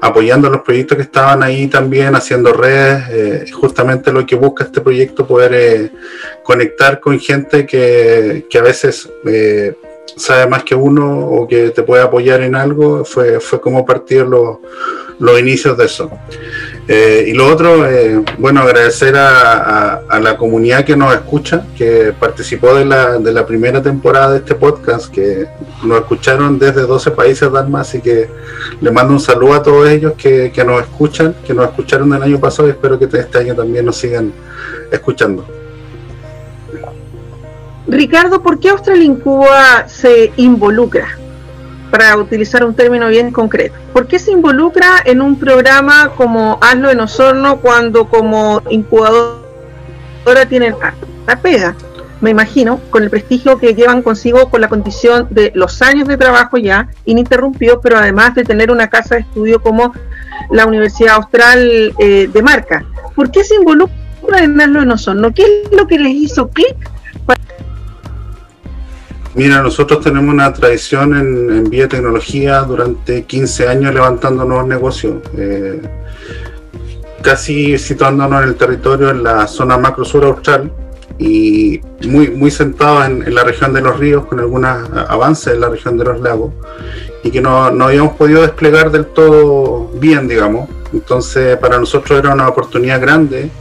apoyando 0.01 0.49
los 0.49 0.61
proyectos 0.61 0.97
que 0.97 1.03
estaban 1.03 1.43
ahí 1.43 1.67
también, 1.67 2.15
haciendo 2.15 2.53
redes, 2.53 3.51
justamente 3.53 4.13
lo 4.13 4.25
que 4.25 4.37
busca 4.37 4.63
este 4.63 4.81
proyecto, 4.81 5.27
poder 5.27 5.91
conectar 6.49 6.99
con 6.99 7.21
gente 7.21 7.67
que, 7.67 8.47
que 8.49 8.57
a 8.57 8.63
veces 8.63 9.07
eh, 9.27 9.75
sabe 10.17 10.49
más 10.49 10.65
que 10.65 10.75
uno 10.75 11.27
o 11.29 11.47
que 11.47 11.69
te 11.73 11.83
puede 11.83 12.03
apoyar 12.03 12.41
en 12.41 12.57
algo, 12.57 13.05
fue, 13.05 13.39
fue 13.39 13.61
como 13.61 13.85
partir 13.85 14.23
los, 14.23 14.57
los 15.19 15.39
inicios 15.39 15.77
de 15.77 15.85
eso. 15.85 16.11
Eh, 16.89 17.27
y 17.29 17.35
lo 17.35 17.49
otro, 17.49 17.87
eh, 17.87 18.25
bueno, 18.39 18.63
agradecer 18.63 19.15
a, 19.15 19.97
a, 20.09 20.21
la 20.21 20.39
comunidad 20.39 20.87
que 20.87 20.97
nos 20.97 21.13
escucha, 21.13 21.67
que 21.77 22.15
participó 22.19 22.75
de 22.75 22.87
la, 22.87 23.19
de 23.19 23.31
la 23.31 23.45
primera 23.45 23.83
temporada 23.83 24.33
de 24.33 24.39
este 24.39 24.55
podcast, 24.55 25.13
que 25.13 25.47
nos 25.85 25.99
escucharon 25.99 26.59
desde 26.59 26.81
12 26.81 27.11
países, 27.11 27.53
Dalma, 27.53 27.83
así 27.83 28.01
que 28.01 28.27
le 28.81 28.91
mando 28.91 29.13
un 29.13 29.21
saludo 29.21 29.53
a 29.53 29.63
todos 29.63 29.87
ellos 29.87 30.15
que, 30.17 30.51
que 30.51 30.65
nos 30.65 30.81
escuchan, 30.81 31.35
que 31.47 31.53
nos 31.53 31.67
escucharon 31.67 32.11
el 32.15 32.23
año 32.23 32.41
pasado 32.41 32.69
y 32.69 32.71
espero 32.71 32.99
que 32.99 33.05
este 33.05 33.37
año 33.37 33.55
también 33.55 33.85
nos 33.85 33.99
sigan 33.99 34.33
escuchando. 34.91 35.58
Ricardo, 37.89 38.43
¿por 38.43 38.61
qué 38.61 38.69
Austral 38.69 39.03
Incuba 39.03 39.89
se 39.89 40.31
involucra? 40.37 41.09
Para 41.91 42.19
utilizar 42.19 42.63
un 42.63 42.75
término 42.75 43.09
bien 43.09 43.33
concreto. 43.33 43.75
¿Por 43.95 44.07
qué 44.07 44.19
se 44.19 44.31
involucra 44.31 44.97
en 45.07 45.23
un 45.23 45.39
programa 45.39 46.11
como 46.15 46.59
Hazlo 46.61 46.91
en 46.91 47.01
Osorno 47.01 47.61
cuando 47.61 48.07
como 48.09 48.61
incubadora 48.69 49.39
tienen 50.51 50.75
la 51.27 51.41
pega? 51.41 51.75
Me 52.21 52.29
imagino, 52.29 52.79
con 52.91 53.05
el 53.05 53.11
prestigio 53.11 53.59
que 53.59 53.75
llevan 53.75 54.03
consigo 54.03 54.51
con 54.51 54.61
la 54.61 54.69
condición 54.69 55.29
de 55.31 55.51
los 55.55 55.81
años 55.81 56.09
de 56.09 56.19
trabajo 56.19 56.59
ya 56.59 56.89
ininterrumpidos, 57.07 57.79
pero 57.83 57.97
además 57.97 58.35
de 58.35 58.45
tener 58.45 58.71
una 58.71 58.89
casa 58.89 59.15
de 59.15 59.23
estudio 59.23 59.63
como 59.63 59.95
la 60.51 60.67
Universidad 60.67 61.15
Austral 61.15 61.95
eh, 61.99 62.29
de 62.31 62.43
Marca. 62.43 62.85
¿Por 63.15 63.31
qué 63.31 63.45
se 63.45 63.55
involucra 63.55 64.43
en 64.43 64.61
Hazlo 64.61 64.83
en 64.83 64.91
Osorno? 64.91 65.33
¿Qué 65.33 65.63
es 65.65 65.73
lo 65.73 65.87
que 65.87 65.99
les 65.99 66.13
hizo 66.13 66.49
clic 66.51 66.77
Mira, 69.39 69.63
nosotros 69.63 70.01
tenemos 70.01 70.35
una 70.35 70.53
tradición 70.53 71.17
en, 71.17 71.71
biotecnología 71.71 72.63
durante 72.63 73.23
15 73.23 73.69
años 73.69 73.95
levantando 73.95 74.45
nuevos 74.45 74.67
negocios, 74.67 75.15
eh, 75.37 75.81
casi 77.23 77.79
situándonos 77.79 78.43
en 78.43 78.49
el 78.49 78.57
territorio 78.57 79.11
en 79.11 79.23
la 79.23 79.47
zona 79.47 79.79
macro 79.79 80.05
sur 80.05 80.25
austral 80.25 80.73
y 81.21 81.81
muy, 82.09 82.31
muy 82.31 82.51
sentados 82.51 83.07
en, 83.07 83.33
la 83.33 83.45
región 83.45 83.73
de 83.73 83.81
los 83.81 83.97
ríos 84.01 84.25
con 84.25 84.41
algunos 84.41 84.91
avances 85.09 85.55
en 85.55 85.61
la 85.61 85.69
región 85.69 85.97
de 85.97 86.05
los 86.07 86.21
lagos 86.21 86.53
y 87.23 87.31
que 87.31 87.41
no, 87.41 87.71
no 87.71 87.85
habíamos 87.85 88.15
podido 88.15 88.43
desplegar 88.43 88.91
del 88.91 89.07
todo 89.07 89.89
bien, 90.01 90.27
digamos. 90.27 90.69
Entonces, 90.93 91.57
para 91.59 91.79
nosotros 91.79 92.19
era 92.19 92.35
una 92.35 92.49
oportunidad 92.49 93.01
grande 93.01 93.53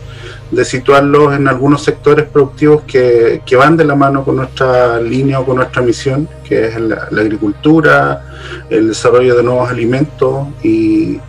de 0.52 0.64
situarlos 0.64 1.36
en 1.36 1.48
algunos 1.48 1.84
sectores 1.84 2.26
productivos 2.26 2.84
que, 2.84 3.42
van 3.58 3.76
de 3.76 3.86
la 3.86 3.96
mano 3.96 4.24
con 4.24 4.38
nuestra 4.38 5.00
línea 5.00 5.40
o 5.40 5.46
con 5.46 5.58
nuestra 5.58 5.82
misión, 5.82 6.28
que 6.44 6.68
es 6.68 6.80
la, 6.80 7.08
agricultura, 7.12 8.24
el 8.70 8.90
desarrollo 8.90 9.36
de 9.36 9.44
nuevos 9.44 9.70
alimentos 9.70 10.48
y, 10.64 11.20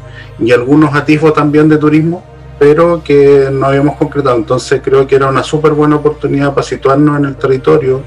algunos 0.54 0.94
atisbos 0.94 1.34
también 1.34 1.68
de 1.68 1.78
turismo, 1.78 2.24
pero 2.60 3.02
que 3.02 3.48
no 3.50 3.66
habíamos 3.66 3.96
concretado. 3.96 4.36
Entonces 4.36 4.80
creo 4.84 5.04
que 5.04 5.16
era 5.16 5.26
una 5.26 5.42
súper 5.42 5.72
buena 5.72 5.96
oportunidad 5.96 6.54
para 6.54 6.64
situarnos 6.64 7.18
en 7.18 7.24
el 7.24 7.36
territorio. 7.36 8.02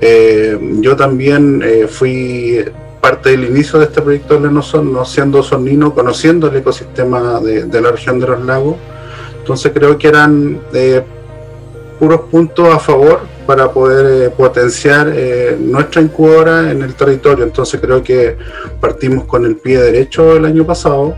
Eh, 0.00 0.58
yo 0.80 0.96
también 0.96 1.62
eh, 1.64 1.86
fui 1.88 2.64
parte 3.00 3.30
del 3.30 3.44
inicio 3.44 3.78
de 3.78 3.84
este 3.84 4.02
proyecto 4.02 4.40
de 4.40 4.50
no 4.50 5.04
siendo 5.04 5.44
sonino, 5.44 5.94
conociendo 5.94 6.48
el 6.48 6.56
ecosistema 6.56 7.38
de, 7.38 7.66
de 7.66 7.80
la 7.80 7.92
región 7.92 8.18
de 8.18 8.26
los 8.26 8.44
lagos 8.44 8.76
entonces 9.44 9.72
creo 9.74 9.98
que 9.98 10.08
eran 10.08 10.58
eh, 10.72 11.02
puros 11.98 12.22
puntos 12.30 12.74
a 12.74 12.78
favor 12.78 13.20
para 13.46 13.70
poder 13.70 14.22
eh, 14.22 14.30
potenciar 14.30 15.12
eh, 15.14 15.54
nuestra 15.60 16.00
incubadora 16.00 16.70
en 16.70 16.80
el 16.80 16.94
territorio. 16.94 17.44
Entonces 17.44 17.78
creo 17.78 18.02
que 18.02 18.38
partimos 18.80 19.24
con 19.24 19.44
el 19.44 19.56
pie 19.56 19.82
derecho 19.82 20.34
el 20.34 20.46
año 20.46 20.64
pasado 20.64 21.14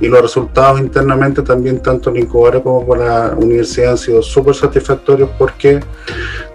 y 0.00 0.06
los 0.06 0.22
resultados 0.22 0.78
internamente 0.78 1.42
también 1.42 1.80
tanto 1.80 2.10
en 2.10 2.14
la 2.14 2.20
incubadora 2.20 2.62
como 2.62 2.86
con 2.86 3.00
la 3.00 3.34
universidad 3.36 3.90
han 3.90 3.98
sido 3.98 4.22
súper 4.22 4.54
satisfactorios 4.54 5.30
porque 5.36 5.80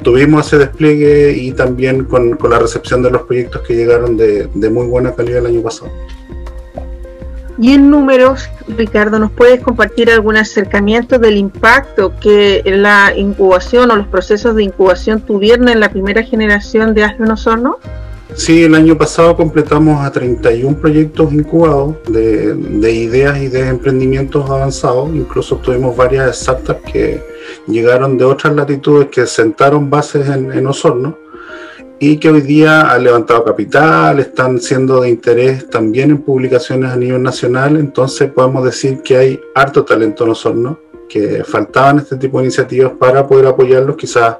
tuvimos 0.02 0.48
ese 0.48 0.58
despliegue 0.58 1.34
y 1.34 1.52
también 1.52 2.06
con, 2.06 2.38
la 2.50 2.60
recepción 2.60 3.04
de 3.04 3.12
los 3.12 3.24
proyectos 3.24 3.62
que 3.64 3.76
llegaron 3.76 4.16
de 4.16 4.70
muy 4.70 4.88
buena 4.88 5.14
calidad 5.14 5.40
el 5.40 5.48
año 5.48 5.62
pasado. 5.64 5.92
Y 7.62 7.74
en 7.74 7.90
números, 7.90 8.50
Ricardo, 8.70 9.20
¿nos 9.20 9.32
puedes 9.32 9.60
compartir 9.60 10.10
algún 10.10 10.38
acercamiento 10.38 11.20
del 11.20 11.36
impacto 11.36 12.14
que 12.22 12.64
la 12.66 13.14
incubación 13.14 13.92
o 13.92 13.98
los 13.98 14.08
procesos 14.08 14.56
de 14.56 14.64
incubación 14.64 15.20
tuvieron 15.20 15.68
en 15.68 15.82
la 15.82 15.92
primera 15.92 16.24
generación 16.24 16.94
de 16.94 17.02
en 17.02 17.32
Osorno? 17.32 17.78
Sí, 18.36 18.64
el 18.64 18.76
año 18.76 18.98
pasado 18.98 19.36
completamos 19.36 20.06
a 20.06 20.10
31 20.10 20.78
proyectos 20.78 21.34
incubados 21.34 21.96
de, 22.08 22.94
ideas 22.94 23.40
y 23.40 23.50
de 23.50 23.68
emprendimientos 23.68 24.50
avanzados. 24.50 25.10
Incluso 25.14 25.58
tuvimos 25.58 25.98
varias 25.98 26.40
startups 26.40 26.92
que 26.94 27.22
llegaron 27.68 28.18
de 28.18 28.24
otras 28.24 28.56
latitudes 28.56 29.10
que 29.10 29.28
sentaron 29.28 29.90
bases 29.90 30.30
en, 30.30 30.54
en 30.54 30.66
Osorno 30.66 31.18
y 32.00 32.18
que 32.18 32.30
hoy 32.30 32.42
día 32.42 32.92
han 32.92 33.04
levantado 33.04 33.44
capital, 33.44 34.20
están 34.20 34.60
siendo 34.60 35.02
de 35.02 35.10
interés 35.10 35.70
también 35.70 36.12
en 36.12 36.22
publicaciones 36.22 36.92
a 36.92 36.96
nivel 36.96 37.22
nacional, 37.22 37.76
entonces 37.76 38.32
podemos 38.32 38.64
decir 38.64 39.02
que 39.02 39.18
hay 39.18 39.40
harto 39.54 39.84
talento 39.84 40.24
en 40.24 40.30
Osorno, 40.30 40.80
que 41.10 41.44
faltaban 41.44 41.98
este 41.98 42.16
tipo 42.16 42.38
de 42.38 42.46
iniciativas 42.46 42.94
para 42.98 43.28
poder 43.28 43.48
apoyarlos, 43.48 43.98
quizás 43.98 44.38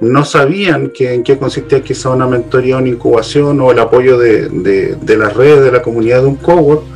no 0.00 0.24
sabían 0.24 0.90
que, 0.90 1.12
en 1.12 1.24
qué 1.24 1.36
consistía 1.36 1.82
quizá 1.82 2.10
una 2.10 2.26
mentoría, 2.26 2.78
una 2.78 2.88
incubación 2.88 3.60
o 3.60 3.70
el 3.70 3.78
apoyo 3.80 4.16
de, 4.16 4.48
de, 4.48 5.16
las 5.16 5.34
redes, 5.34 5.62
de 5.62 5.72
la 5.72 5.82
comunidad 5.82 6.22
de 6.22 6.28
un 6.28 6.36
cowork, 6.36 6.93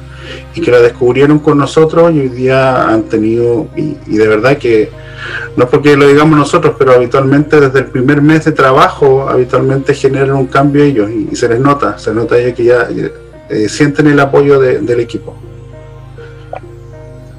que 0.60 0.70
la 0.70 0.80
descubrieron 0.80 1.38
con 1.38 1.58
nosotros 1.58 2.12
y 2.12 2.20
hoy 2.20 2.28
día 2.28 2.88
han 2.88 3.04
tenido, 3.04 3.68
y, 3.76 3.94
de 4.06 4.28
verdad 4.28 4.58
que 4.58 4.90
no 5.56 5.64
es 5.64 5.70
porque 5.70 5.96
lo 5.96 6.06
digamos 6.06 6.38
nosotros, 6.38 6.74
pero 6.78 6.92
habitualmente 6.92 7.60
desde 7.60 7.80
el 7.80 7.86
primer 7.86 8.22
mes 8.22 8.44
de 8.44 8.52
trabajo, 8.52 9.28
habitualmente 9.28 9.94
generan 9.94 10.32
un 10.32 10.46
cambio 10.46 10.84
ellos 10.84 11.10
y, 11.10 11.34
se 11.34 11.48
les 11.48 11.60
nota, 11.60 11.98
se 11.98 12.12
nota 12.14 12.38
ya 12.38 12.54
que 12.54 12.64
ya 12.64 12.88
eh, 13.50 13.68
sienten 13.68 14.06
el 14.06 14.20
apoyo 14.20 14.60
del 14.60 15.00
equipo. 15.00 15.34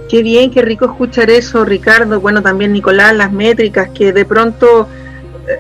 Qué 0.09 0.23
bien, 0.23 0.49
qué 0.49 0.63
rico 0.63 0.85
escuchar 0.85 1.29
eso, 1.29 1.63
Ricardo. 1.63 2.19
Bueno, 2.19 2.41
también 2.41 2.73
Nicolás, 2.73 3.15
las 3.15 3.31
métricas 3.31 3.89
que 3.89 4.11
de 4.11 4.25
pronto 4.25 4.87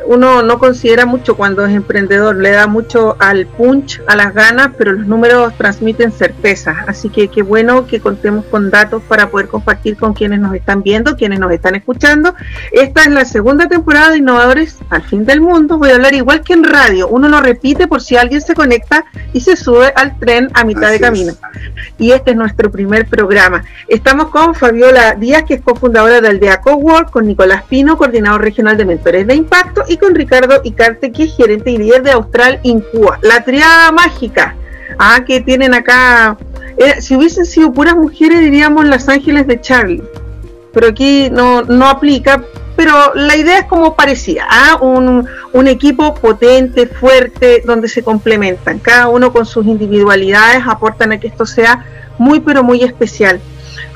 uno 0.05 0.43
no 0.43 0.59
considera 0.59 1.05
mucho 1.05 1.35
cuando 1.35 1.65
es 1.65 1.73
emprendedor, 1.73 2.35
le 2.35 2.51
da 2.51 2.67
mucho 2.67 3.15
al 3.19 3.47
punch, 3.47 4.01
a 4.07 4.15
las 4.15 4.33
ganas, 4.33 4.69
pero 4.77 4.91
los 4.91 5.07
números 5.07 5.53
transmiten 5.57 6.11
certeza. 6.11 6.83
Así 6.87 7.09
que 7.09 7.27
qué 7.27 7.41
bueno 7.41 7.87
que 7.87 7.99
contemos 7.99 8.45
con 8.45 8.69
datos 8.69 9.01
para 9.07 9.29
poder 9.29 9.47
compartir 9.47 9.97
con 9.97 10.13
quienes 10.13 10.39
nos 10.39 10.53
están 10.53 10.83
viendo, 10.83 11.15
quienes 11.15 11.39
nos 11.39 11.51
están 11.51 11.75
escuchando. 11.75 12.35
Esta 12.71 13.01
es 13.01 13.11
la 13.11 13.25
segunda 13.25 13.67
temporada 13.67 14.11
de 14.11 14.17
Innovadores 14.17 14.77
al 14.89 15.03
fin 15.03 15.25
del 15.25 15.41
mundo. 15.41 15.77
Voy 15.77 15.89
a 15.89 15.95
hablar 15.95 16.13
igual 16.13 16.41
que 16.41 16.53
en 16.53 16.63
radio. 16.63 17.07
Uno 17.07 17.27
lo 17.27 17.41
repite 17.41 17.87
por 17.87 18.01
si 18.01 18.15
alguien 18.15 18.41
se 18.41 18.53
conecta 18.53 19.05
y 19.33 19.41
se 19.41 19.55
sube 19.55 19.91
al 19.95 20.19
tren 20.19 20.49
a 20.53 20.63
mitad 20.63 20.91
de 20.91 20.99
camino. 20.99 21.33
Y 21.97 22.11
este 22.11 22.31
es 22.31 22.37
nuestro 22.37 22.71
primer 22.71 23.07
programa. 23.07 23.63
Estamos 23.87 24.29
con 24.29 24.53
Fabiola 24.53 25.15
Díaz, 25.15 25.43
que 25.45 25.55
es 25.55 25.61
cofundadora 25.61 26.15
del 26.15 26.25
Aldea 26.27 26.61
Cowork, 26.61 27.09
con 27.11 27.25
Nicolás 27.25 27.63
Pino, 27.67 27.97
coordinador 27.97 28.41
regional 28.41 28.77
de 28.77 28.85
mentores 28.85 29.25
de 29.25 29.35
impacto 29.35 29.78
y 29.87 29.97
con 29.97 30.15
Ricardo 30.15 30.61
Icarte, 30.63 31.11
que 31.11 31.23
es 31.23 31.35
gerente 31.35 31.71
y 31.71 31.77
líder 31.77 32.03
de 32.03 32.11
Austral 32.11 32.59
Incua. 32.63 33.19
La 33.21 33.43
triada 33.43 33.91
mágica 33.91 34.55
ah, 34.97 35.23
que 35.25 35.41
tienen 35.41 35.73
acá. 35.73 36.37
Eh, 36.77 37.01
si 37.01 37.15
hubiesen 37.15 37.45
sido 37.45 37.73
puras 37.73 37.95
mujeres, 37.95 38.39
diríamos 38.39 38.85
Las 38.85 39.09
Ángeles 39.09 39.47
de 39.47 39.59
Charlie. 39.59 40.03
Pero 40.73 40.87
aquí 40.87 41.29
no, 41.31 41.63
no 41.63 41.87
aplica. 41.87 42.43
Pero 42.75 43.13
la 43.13 43.35
idea 43.35 43.59
es 43.59 43.65
como 43.65 43.95
parecía, 43.95 44.47
¿ah? 44.49 44.77
un, 44.79 45.27
un 45.51 45.67
equipo 45.67 46.13
potente, 46.13 46.87
fuerte, 46.87 47.61
donde 47.65 47.89
se 47.89 48.03
complementan. 48.03 48.79
Cada 48.79 49.09
uno 49.09 49.33
con 49.33 49.45
sus 49.45 49.65
individualidades 49.65 50.63
aportan 50.65 51.11
a 51.11 51.19
que 51.19 51.27
esto 51.27 51.45
sea 51.45 51.85
muy, 52.17 52.39
pero 52.39 52.63
muy 52.63 52.81
especial. 52.83 53.41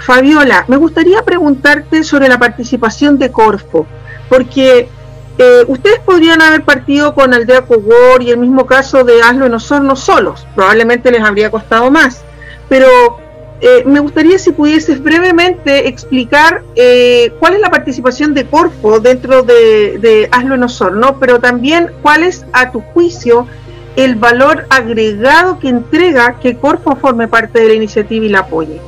Fabiola, 0.05 0.65
me 0.67 0.75
gustaría 0.75 1.21
preguntarte 1.23 2.03
sobre 2.03 2.27
la 2.27 2.37
participación 2.37 3.17
de 3.17 3.31
Corfo, 3.31 3.87
porque 4.27 4.89
eh, 5.37 5.63
ustedes 5.67 5.99
podrían 5.99 6.41
haber 6.41 6.63
partido 6.63 7.15
con 7.15 7.33
Aldea 7.33 7.63
Cogor 7.63 8.21
y 8.21 8.29
el 8.29 8.37
mismo 8.37 8.65
caso 8.65 9.03
de 9.03 9.21
Hazlo 9.21 9.47
en 9.47 9.53
Osorno 9.55 9.95
solos, 9.95 10.45
probablemente 10.55 11.11
les 11.11 11.21
habría 11.21 11.49
costado 11.49 11.89
más, 11.89 12.21
pero 12.69 13.17
eh, 13.61 13.83
me 13.85 13.99
gustaría 13.99 14.37
si 14.37 14.51
pudieses 14.51 15.01
brevemente 15.01 15.87
explicar 15.87 16.61
eh, 16.75 17.33
cuál 17.39 17.55
es 17.55 17.61
la 17.61 17.71
participación 17.71 18.33
de 18.33 18.45
Corfo 18.45 18.99
dentro 18.99 19.41
de, 19.41 19.97
de 19.99 20.29
Hazlo 20.31 20.55
en 20.55 20.63
Osorno, 20.63 21.17
pero 21.19 21.39
también 21.39 21.91
cuál 22.03 22.23
es, 22.23 22.45
a 22.53 22.71
tu 22.71 22.81
juicio, 22.81 23.47
el 23.95 24.15
valor 24.15 24.65
agregado 24.69 25.59
que 25.59 25.69
entrega 25.69 26.39
que 26.39 26.57
Corfo 26.57 26.95
forme 26.95 27.27
parte 27.27 27.59
de 27.59 27.69
la 27.69 27.73
iniciativa 27.73 28.25
y 28.25 28.29
la 28.29 28.39
apoye. 28.39 28.79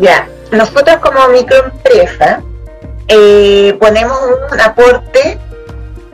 Ya, 0.00 0.28
nosotros 0.50 0.96
como 0.96 1.28
microempresa 1.28 2.42
eh, 3.14 3.76
ponemos 3.78 4.18
un 4.50 4.60
aporte 4.60 5.38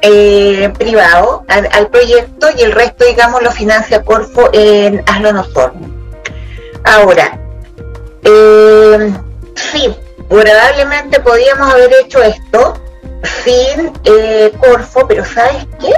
eh, 0.03 0.73
privado 0.77 1.45
al, 1.49 1.89
proyecto 1.89 2.49
y 2.57 2.63
el 2.63 2.73
resto, 2.73 3.05
digamos, 3.05 3.43
lo 3.43 3.53
financia 3.53 4.03
Corfo 4.03 4.51
en 4.53 5.03
Hazlo 5.07 5.33
Nosotros. 5.33 5.73
Ahora, 6.85 7.39
eh, 8.25 9.13
sí, 9.55 9.95
probablemente 10.29 11.21
podíamos 11.21 11.73
haber 11.73 11.93
hecho 12.05 12.23
esto 12.23 12.75
sin 13.23 13.93
eh, 14.05 14.53
Corfo, 14.59 15.07
pero 15.07 15.25
¿sabes 15.25 15.67
qué? 15.81 15.93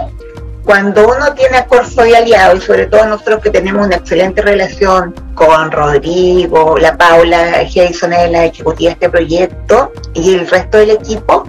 Cuando 0.65 1.09
uno 1.09 1.35
tiene 1.35 1.57
a 1.57 1.67
Corfo 1.67 2.03
de 2.03 2.17
aliado, 2.17 2.57
y 2.57 2.61
sobre 2.61 2.87
todo 2.87 3.07
nosotros 3.07 3.41
que 3.41 3.51
tenemos 3.51 3.87
una 3.87 3.97
excelente 3.97 4.43
relación 4.43 5.15
con 5.35 5.71
Rodrigo, 5.71 6.77
la 6.79 6.97
Paula, 6.97 7.67
Jason 7.73 8.13
es 8.13 8.31
la 8.31 8.45
ejecutiva 8.45 8.91
de 8.91 8.93
este 8.95 9.09
proyecto 9.09 9.93
y 10.15 10.35
el 10.35 10.49
resto 10.49 10.79
del 10.79 10.91
equipo, 10.91 11.45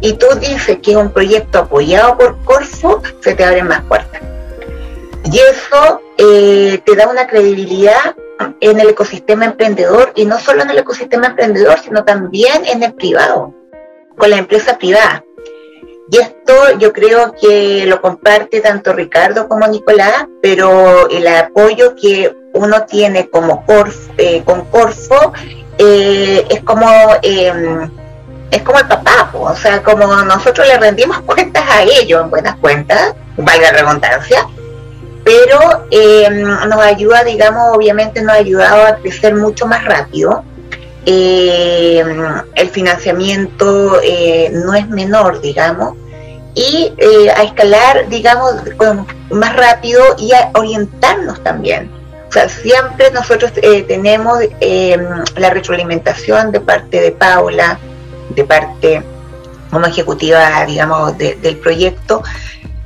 y 0.00 0.14
tú 0.14 0.26
dices 0.40 0.78
que 0.82 0.92
es 0.92 0.96
un 0.96 1.10
proyecto 1.10 1.60
apoyado 1.60 2.16
por 2.16 2.42
Corfo, 2.44 3.02
se 3.20 3.34
te 3.34 3.44
abren 3.44 3.68
más 3.68 3.82
puertas. 3.82 4.22
Y 5.24 5.38
eso 5.38 6.00
eh, 6.16 6.80
te 6.84 6.96
da 6.96 7.08
una 7.08 7.26
credibilidad 7.26 8.14
en 8.60 8.80
el 8.80 8.88
ecosistema 8.88 9.44
emprendedor, 9.44 10.12
y 10.14 10.24
no 10.24 10.38
solo 10.38 10.62
en 10.62 10.70
el 10.70 10.78
ecosistema 10.78 11.28
emprendedor, 11.28 11.78
sino 11.78 12.04
también 12.04 12.64
en 12.64 12.82
el 12.82 12.94
privado, 12.94 13.54
con 14.16 14.30
la 14.30 14.38
empresa 14.38 14.78
privada. 14.78 15.25
Y 16.10 16.18
esto 16.18 16.78
yo 16.78 16.92
creo 16.92 17.32
que 17.32 17.84
lo 17.86 18.00
comparte 18.00 18.60
tanto 18.60 18.92
Ricardo 18.92 19.48
como 19.48 19.66
Nicolás, 19.66 20.26
pero 20.40 21.08
el 21.10 21.26
apoyo 21.26 21.96
que 21.96 22.32
uno 22.54 22.84
tiene 22.84 23.28
como 23.28 23.64
eh, 24.16 24.42
con 24.44 24.64
Corfo 24.66 25.32
eh, 25.78 26.46
es 26.48 26.62
como 26.62 26.88
em, 27.22 27.90
es 28.50 28.62
como 28.62 28.78
el 28.78 28.86
papá, 28.86 29.30
o 29.34 29.54
sea, 29.56 29.82
como 29.82 30.06
nosotros 30.22 30.66
le 30.66 30.78
rendimos 30.78 31.18
cuentas 31.20 31.64
a 31.68 31.82
ellos 31.82 32.22
en 32.22 32.30
buenas 32.30 32.56
cuentas, 32.56 33.14
valga 33.36 33.72
la 33.72 33.78
redundancia, 33.78 34.46
pero 35.24 35.86
em, 35.90 36.42
nos 36.42 36.80
ayuda, 36.80 37.24
digamos, 37.24 37.76
obviamente 37.76 38.22
nos 38.22 38.34
ha 38.34 38.38
ayudado 38.38 38.86
a 38.86 38.96
crecer 38.96 39.34
mucho 39.34 39.66
más 39.66 39.84
rápido. 39.84 40.44
Em, 41.08 42.20
el 42.56 42.68
financiamiento 42.70 44.00
eh, 44.02 44.50
no 44.52 44.74
es 44.74 44.88
menor, 44.88 45.40
digamos, 45.40 45.94
y 46.56 46.92
eh, 46.98 47.30
a 47.30 47.44
escalar, 47.44 48.08
digamos, 48.08 48.54
más 49.30 49.54
rápido 49.54 50.02
y 50.18 50.32
a 50.32 50.50
orientarnos 50.54 51.40
también. 51.44 51.88
O 52.28 52.32
sea, 52.32 52.48
siempre 52.48 53.12
nosotros 53.12 53.52
eh, 53.62 53.84
tenemos 53.84 54.40
em, 54.58 55.06
la 55.36 55.50
retroalimentación 55.50 56.50
de 56.50 56.58
parte 56.60 57.00
de 57.00 57.12
Paula, 57.12 57.78
de 58.30 58.44
parte 58.44 59.02
como 59.70 59.86
ejecutiva, 59.86 60.64
digamos, 60.66 61.16
del 61.18 61.56
proyecto, 61.58 62.22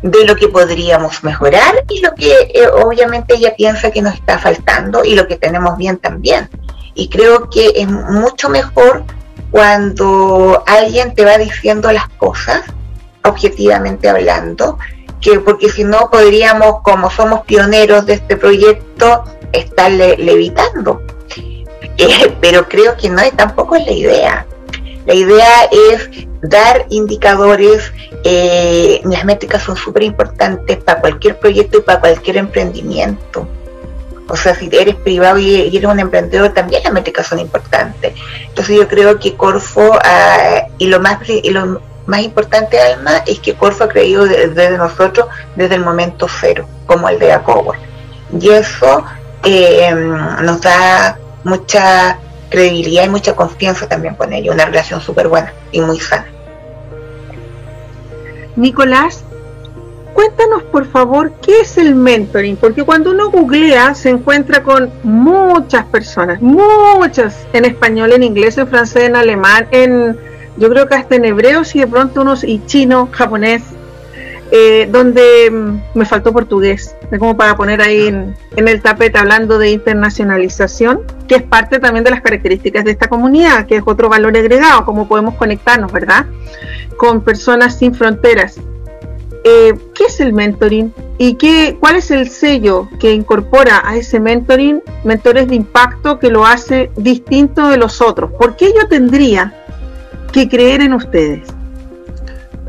de 0.03 0.25
lo 0.25 0.35
que 0.35 0.49
podríamos 0.49 1.23
mejorar 1.23 1.85
y 1.89 2.01
lo 2.01 2.15
que 2.15 2.33
eh, 2.55 2.69
obviamente 2.69 3.35
ella 3.35 3.55
piensa 3.55 3.91
que 3.91 4.01
nos 4.01 4.15
está 4.15 4.39
faltando 4.39 5.05
y 5.05 5.15
lo 5.15 5.27
que 5.27 5.37
tenemos 5.37 5.77
bien 5.77 5.99
también. 5.99 6.49
Y 7.01 7.09
creo 7.09 7.49
que 7.49 7.73
es 7.77 7.89
mucho 7.89 8.51
mejor 8.51 9.05
cuando 9.51 10.63
alguien 10.67 11.15
te 11.15 11.25
va 11.25 11.39
diciendo 11.39 11.91
las 11.93 12.07
cosas 12.11 12.61
objetivamente 13.25 14.07
hablando, 14.07 14.79
que 15.19 15.41
porque 15.41 15.71
si 15.71 15.83
no 15.83 16.11
podríamos, 16.11 16.83
como 16.83 17.11
somos 17.11 17.41
pioneros 17.47 18.05
de 18.05 18.13
este 18.13 18.37
proyecto, 18.37 19.25
estar 19.53 19.91
levitando. 19.91 21.01
Eh, 21.97 22.35
pero 22.41 22.67
creo 22.67 22.97
que 22.97 23.11
no 23.11 23.21
es 23.21 23.37
tampoco 23.37 23.77
es 23.77 23.85
la 23.85 23.93
idea. 23.93 24.47
La 25.05 25.13
idea 25.13 25.69
es 25.91 26.09
dar 26.41 26.87
indicadores, 26.89 27.93
eh, 28.25 29.03
las 29.05 29.25
métricas 29.27 29.63
son 29.63 29.77
súper 29.77 30.05
importantes 30.05 30.79
para 30.79 31.01
cualquier 31.01 31.39
proyecto 31.39 31.79
y 31.79 31.83
para 31.83 32.01
cualquier 32.01 32.39
emprendimiento. 32.39 33.47
O 34.31 34.37
sea, 34.37 34.55
si 34.55 34.69
eres 34.73 34.95
privado 34.95 35.39
y, 35.39 35.77
eres 35.77 35.85
un 35.85 36.01
emprendedor, 36.01 36.51
también 36.51 36.83
las 36.85 36.93
métricas 36.93 37.27
son 37.27 37.41
importantes. 37.41 38.15
Entonces 38.47 38.77
yo 38.77 38.89
creo 38.89 39.19
que 39.19 39.35
Corfo, 39.35 39.99
ah, 40.03 40.67
y 40.79 40.87
lo 40.87 41.01
más 41.01 41.19
y 41.29 41.51
lo 41.51 41.83
más 42.07 42.23
importante, 42.23 42.81
Alma, 42.81 43.23
es 43.27 43.41
que 43.41 43.55
Corfo 43.55 43.85
ha 43.85 43.89
creído 43.89 44.25
desde 44.25 44.77
nosotros 44.79 45.27
desde 45.57 45.75
el 45.75 45.85
momento 45.85 46.27
cero, 46.29 46.67
como 46.87 47.09
el 47.09 47.19
de 47.19 47.33
Acowa. 47.33 47.77
Y 48.39 48.51
eso 48.51 49.05
eh, 49.45 49.93
nos 50.43 50.61
da 50.61 51.19
mucha 51.45 52.19
credibilidad 52.51 53.05
y 53.05 53.09
mucha 53.09 53.35
confianza 53.35 53.89
también 53.89 54.15
con 54.15 54.33
ellos, 54.33 54.55
una 54.55 54.67
relación 54.67 55.01
súper 55.01 55.29
buena 55.29 55.53
y 55.73 55.81
muy 55.81 55.99
sana. 55.99 56.27
Nicolás, 58.57 59.25
cuéntanos 60.21 60.65
por 60.65 60.85
favor 60.85 61.33
qué 61.41 61.63
es 61.63 61.79
el 61.79 61.95
mentoring, 61.95 62.57
porque 62.57 62.85
cuando 62.85 63.11
uno 63.11 63.31
googlea 63.31 63.95
se 63.95 64.11
encuentra 64.11 64.63
con 64.63 64.91
muchas 65.03 65.87
personas, 65.87 66.43
muchas 66.43 67.47
en 67.55 67.65
español, 67.65 68.13
en 68.13 68.23
inglés, 68.23 68.59
en 68.59 68.69
francés, 68.69 69.05
en 69.05 69.17
alemán, 69.17 69.67
en 69.71 70.19
yo 70.59 70.69
creo 70.69 70.87
que 70.87 70.95
hasta 70.95 71.15
en 71.17 71.25
hebreo, 71.25 71.65
si 71.65 71.79
de 71.79 71.87
pronto 71.87 72.21
unos, 72.21 72.45
y 72.45 72.63
chino, 72.67 73.09
japonés, 73.11 73.63
eh, 74.51 74.91
donde 74.93 75.51
mm, 75.51 75.99
me 75.99 76.05
faltó 76.05 76.35
portugués, 76.35 76.95
como 77.19 77.35
para 77.35 77.57
poner 77.57 77.81
ahí 77.81 78.09
en, 78.09 78.37
el 78.57 78.83
tapete 78.83 79.17
hablando 79.17 79.59
de 79.59 79.71
internacionalización, 79.71 81.01
que 81.29 81.37
es 81.37 81.43
parte 81.45 81.79
también 81.79 82.05
de 82.05 82.11
las 82.11 82.21
características 82.21 82.85
de 82.85 82.91
esta 82.91 83.09
comunidad, 83.09 83.65
que 83.65 83.77
es 83.77 83.83
otro 83.87 84.11
valor 84.11 84.37
agregado, 84.37 84.85
cómo 84.85 85.09
podemos 85.09 85.37
conectarnos, 85.37 85.91
¿verdad? 85.91 86.27
Con 86.99 87.23
personas 87.23 87.79
sin 87.79 87.95
fronteras. 87.95 88.61
Eh, 89.45 89.75
¿qué 89.95 90.05
es 90.05 90.21
el 90.21 90.33
mentoring? 90.33 90.93
¿Y 91.19 91.35
qué, 91.35 91.77
cuál 91.81 91.97
es 91.97 92.11
el 92.11 92.29
sello 92.29 92.89
que 92.99 93.13
incorpora 93.13 93.83
a 93.85 93.97
ese 93.97 94.21
mentoring, 94.21 94.83
mentores 95.05 95.49
de 95.49 95.55
impacto, 95.57 96.19
que 96.19 96.31
lo 96.31 96.45
hace 96.47 96.91
distinto 96.97 97.69
de 97.69 97.77
los 97.77 98.01
otros? 98.01 98.31
¿Por 98.39 98.57
qué 98.57 98.73
yo 98.79 98.89
tendría 98.89 99.55
que 100.33 100.49
creer 100.49 100.83
en 100.83 100.95
ustedes? 100.95 101.49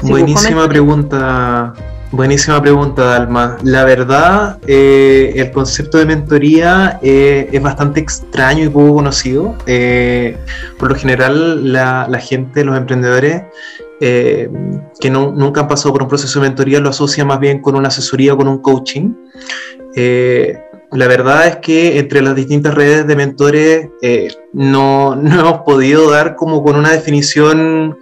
Buenísima 0.01 0.67
pregunta, 0.67 1.73
buenísima 2.11 2.61
pregunta, 2.61 3.03
Dalma. 3.03 3.57
La 3.63 3.85
verdad, 3.85 4.57
eh, 4.65 5.33
el 5.35 5.51
concepto 5.51 5.99
de 5.99 6.05
mentoría 6.05 6.99
eh, 7.03 7.49
es 7.51 7.61
bastante 7.61 7.99
extraño 7.99 8.63
y 8.63 8.69
poco 8.69 8.95
conocido. 8.95 9.55
por 10.79 10.89
lo 10.89 10.95
general, 10.95 11.71
la, 11.71 12.07
la 12.09 12.19
gente, 12.19 12.63
los 12.63 12.75
emprendedores, 12.75 13.43
eh, 14.03 14.49
que 14.99 15.11
nunca 15.11 15.61
han 15.61 15.67
pasado 15.67 15.93
por 15.93 16.01
un 16.01 16.09
proceso 16.09 16.39
de 16.39 16.47
mentoría 16.47 16.79
lo 16.79 16.89
asocia 16.89 17.23
más 17.23 17.39
bien 17.39 17.61
con 17.61 17.75
una 17.75 17.89
asesoría 17.89 18.33
o 18.33 18.37
con 18.37 18.47
un 18.47 18.57
coaching. 18.57 19.13
Eh, 19.95 20.57
la 20.91 21.05
verdad 21.05 21.45
es 21.47 21.57
que 21.57 21.99
entre 21.99 22.23
las 22.23 22.33
distintas 22.33 22.73
redes 22.73 23.05
de 23.05 23.15
mentores 23.15 23.89
eh, 24.01 24.29
no, 24.53 25.15
no, 25.21 25.39
hemos 25.39 25.61
podido 25.61 26.09
dar 26.09 26.35
como 26.35 26.63
con 26.63 26.77
una 26.77 26.89
definición 26.93 27.95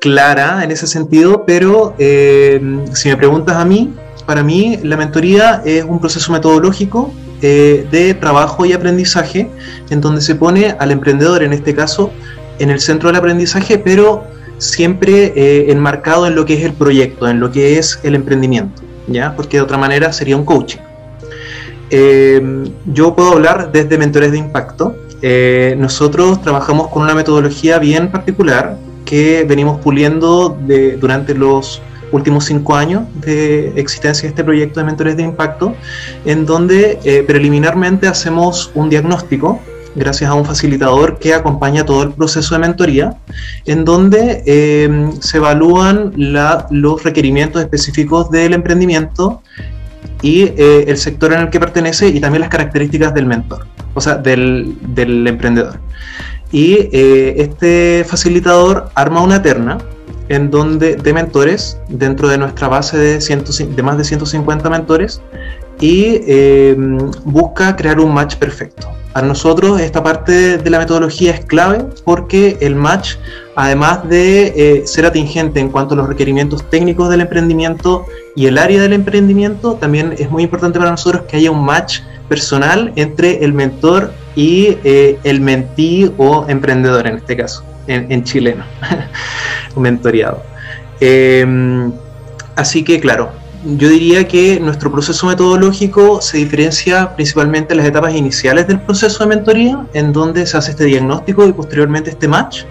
clara 0.00 0.64
en 0.64 0.70
ese 0.70 0.86
sentido, 0.86 1.44
pero 1.46 1.94
si 1.98 3.08
me 3.08 3.16
preguntas 3.18 3.56
a 3.56 3.66
mí, 3.66 3.92
para 4.24 4.42
mí 4.42 4.78
la 4.82 4.96
mentoría 4.96 5.60
es 5.66 5.84
un 5.84 6.00
proceso 6.00 6.32
metodológico 6.32 7.12
de 7.40 8.16
trabajo 8.18 8.64
y 8.64 8.72
aprendizaje 8.72 9.50
en 9.90 10.00
donde 10.00 10.22
se 10.22 10.34
pone 10.34 10.74
al 10.78 10.90
emprendedor, 10.90 11.42
en 11.42 11.52
este 11.52 11.74
caso, 11.74 12.10
en 12.58 12.70
el 12.70 12.80
centro 12.80 13.08
del 13.10 13.16
aprendizaje, 13.16 13.78
pero 13.78 14.24
siempre 14.58 15.32
eh, 15.36 15.70
enmarcado 15.70 16.26
en 16.26 16.34
lo 16.34 16.44
que 16.44 16.54
es 16.54 16.64
el 16.64 16.72
proyecto, 16.72 17.28
en 17.28 17.40
lo 17.40 17.50
que 17.50 17.78
es 17.78 18.00
el 18.02 18.14
emprendimiento, 18.14 18.82
¿ya? 19.06 19.34
Porque 19.36 19.58
de 19.58 19.62
otra 19.62 19.78
manera 19.78 20.12
sería 20.12 20.36
un 20.36 20.44
coaching. 20.44 20.80
Eh, 21.90 22.64
yo 22.86 23.14
puedo 23.14 23.32
hablar 23.32 23.70
desde 23.72 23.98
Mentores 23.98 24.32
de 24.32 24.38
Impacto. 24.38 24.96
Eh, 25.22 25.74
nosotros 25.78 26.42
trabajamos 26.42 26.88
con 26.88 27.02
una 27.02 27.14
metodología 27.14 27.78
bien 27.78 28.10
particular 28.10 28.76
que 29.04 29.44
venimos 29.46 29.80
puliendo 29.80 30.56
de, 30.66 30.96
durante 30.96 31.34
los 31.34 31.80
últimos 32.10 32.44
cinco 32.44 32.74
años 32.74 33.02
de 33.20 33.72
existencia 33.76 34.22
de 34.22 34.28
este 34.28 34.44
proyecto 34.44 34.80
de 34.80 34.86
Mentores 34.86 35.16
de 35.16 35.24
Impacto, 35.24 35.74
en 36.24 36.46
donde 36.46 37.24
preliminarmente 37.26 38.06
hacemos 38.06 38.70
un 38.74 38.88
diagnóstico 38.88 39.60
gracias 39.94 40.30
a 40.30 40.34
un 40.34 40.44
facilitador 40.44 41.18
que 41.18 41.34
acompaña 41.34 41.84
todo 41.84 42.02
el 42.02 42.12
proceso 42.12 42.54
de 42.54 42.60
mentoría, 42.60 43.16
en 43.66 43.84
donde 43.84 44.42
eh, 44.46 45.10
se 45.20 45.38
evalúan 45.38 46.12
los 46.16 47.02
requerimientos 47.02 47.62
específicos 47.62 48.30
del 48.30 48.54
emprendimiento 48.54 49.42
y 50.22 50.42
eh, 50.42 50.84
el 50.88 50.96
sector 50.96 51.32
en 51.32 51.40
el 51.40 51.50
que 51.50 51.60
pertenece 51.60 52.08
y 52.08 52.20
también 52.20 52.40
las 52.40 52.50
características 52.50 53.14
del 53.14 53.26
mentor, 53.26 53.66
o 53.94 54.00
sea, 54.00 54.16
del, 54.16 54.76
emprendedor. 55.26 55.78
Y 56.50 56.88
eh, 56.92 57.34
este 57.38 58.04
facilitador 58.06 58.90
arma 58.94 59.20
una 59.20 59.42
terna 59.42 59.78
en 60.28 60.50
donde 60.50 60.96
de 60.96 61.12
mentores 61.12 61.78
dentro 61.88 62.28
de 62.28 62.38
nuestra 62.38 62.68
base 62.68 62.96
de, 62.96 63.18
de 63.18 63.82
más 63.82 63.98
de 63.98 64.04
150 64.04 64.70
mentores 64.70 65.20
y 65.80 66.74
busca 67.24 67.76
crear 67.76 68.00
un 68.00 68.12
match 68.12 68.36
perfecto. 68.36 68.88
Para 69.14 69.28
nosotros 69.28 69.80
esta 69.80 70.02
parte 70.02 70.58
de 70.58 70.70
la 70.70 70.80
metodología 70.80 71.30
es 71.30 71.44
clave 71.44 71.84
porque 72.04 72.58
el 72.60 72.74
match, 72.74 73.14
además 73.54 74.08
de 74.08 74.52
eh, 74.56 74.86
ser 74.88 75.06
atingente 75.06 75.60
en 75.60 75.68
cuanto 75.68 75.94
a 75.94 75.98
los 75.98 76.08
requerimientos 76.08 76.68
técnicos 76.68 77.08
del 77.10 77.20
emprendimiento 77.20 78.06
y 78.34 78.46
el 78.46 78.58
área 78.58 78.82
del 78.82 78.92
emprendimiento, 78.92 79.74
también 79.74 80.16
es 80.18 80.28
muy 80.32 80.42
importante 80.42 80.80
para 80.80 80.90
nosotros 80.90 81.22
que 81.28 81.36
haya 81.36 81.52
un 81.52 81.64
match 81.64 82.00
personal 82.28 82.92
entre 82.96 83.44
el 83.44 83.52
mentor 83.52 84.12
y 84.34 84.78
eh, 84.82 85.16
el 85.22 85.40
mentí 85.40 86.12
o 86.18 86.46
emprendedor 86.48 87.06
en 87.06 87.18
este 87.18 87.36
caso, 87.36 87.62
en, 87.86 88.24
chileno, 88.24 88.64
mentoriado. 89.76 90.42
Em, 90.98 91.92
así 92.56 92.82
que 92.82 92.98
claro, 92.98 93.30
yo 93.64 93.88
diría 93.88 94.28
que 94.28 94.60
nuestro 94.60 94.92
proceso 94.92 95.26
metodológico 95.26 96.20
se 96.20 96.36
diferencia 96.36 97.14
principalmente 97.14 97.72
en 97.72 97.78
las 97.78 97.86
etapas 97.86 98.14
iniciales 98.14 98.66
del 98.66 98.80
proceso 98.80 99.24
de 99.24 99.34
mentoría, 99.34 99.86
en 99.94 100.12
donde 100.12 100.46
se 100.46 100.56
hace 100.56 100.72
este 100.72 100.84
diagnóstico 100.84 101.46
y 101.46 101.52
posteriormente 101.52 102.10
este 102.10 102.28
match 102.28 102.64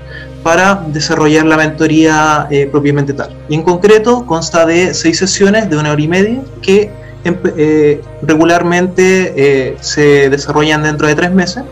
para 0.43 0.83
desarrollar 0.87 1.45
la 1.45 1.57
mentoría 1.57 2.47
eh, 2.51 2.67
propiamente 2.71 3.13
tal. 3.13 3.35
Y 3.49 3.55
en 3.55 3.63
concreto 3.63 4.25
consta 4.25 4.65
de 4.65 4.93
seis 4.93 5.17
sesiones 5.17 5.69
de 5.69 5.77
una 5.77 5.91
hora 5.91 6.01
y 6.01 6.07
media 6.07 6.41
que 6.61 6.91
eh, 7.23 8.01
regularmente 8.21 9.33
eh, 9.35 9.77
se 9.79 10.29
desarrollan 10.29 10.83
dentro 10.83 11.07
de 11.07 11.15
tres 11.15 11.31
meses. 11.31 11.63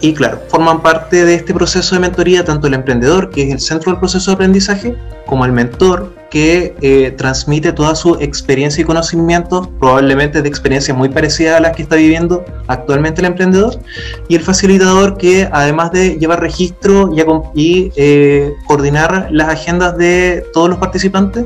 Y 0.00 0.14
claro, 0.14 0.40
forman 0.48 0.80
parte 0.80 1.24
de 1.24 1.34
este 1.34 1.52
proceso 1.52 1.96
de 1.96 2.00
mentoría 2.00 2.44
tanto 2.44 2.68
el 2.68 2.74
emprendedor, 2.74 3.30
que 3.30 3.42
es 3.42 3.52
el 3.52 3.60
centro 3.60 3.90
del 3.90 3.98
proceso 3.98 4.30
de 4.30 4.34
aprendizaje, 4.36 4.94
como 5.26 5.44
el 5.44 5.52
mentor, 5.52 6.14
que 6.30 6.76
eh, 6.82 7.10
transmite 7.16 7.72
toda 7.72 7.96
su 7.96 8.14
experiencia 8.20 8.82
y 8.82 8.84
conocimiento, 8.84 9.72
probablemente 9.80 10.40
de 10.40 10.48
experiencias 10.48 10.96
muy 10.96 11.08
parecidas 11.08 11.56
a 11.56 11.60
las 11.60 11.74
que 11.74 11.82
está 11.82 11.96
viviendo 11.96 12.44
actualmente 12.68 13.22
el 13.22 13.26
emprendedor, 13.26 13.80
y 14.28 14.36
el 14.36 14.42
facilitador 14.42 15.16
que 15.16 15.48
además 15.50 15.90
de 15.90 16.16
llevar 16.16 16.40
registro 16.40 17.10
y, 17.54 17.92
eh, 17.96 18.52
coordinar 18.66 19.28
las 19.32 19.48
agendas 19.48 19.96
de 19.96 20.44
todos 20.52 20.68
los 20.68 20.78
participantes, 20.78 21.44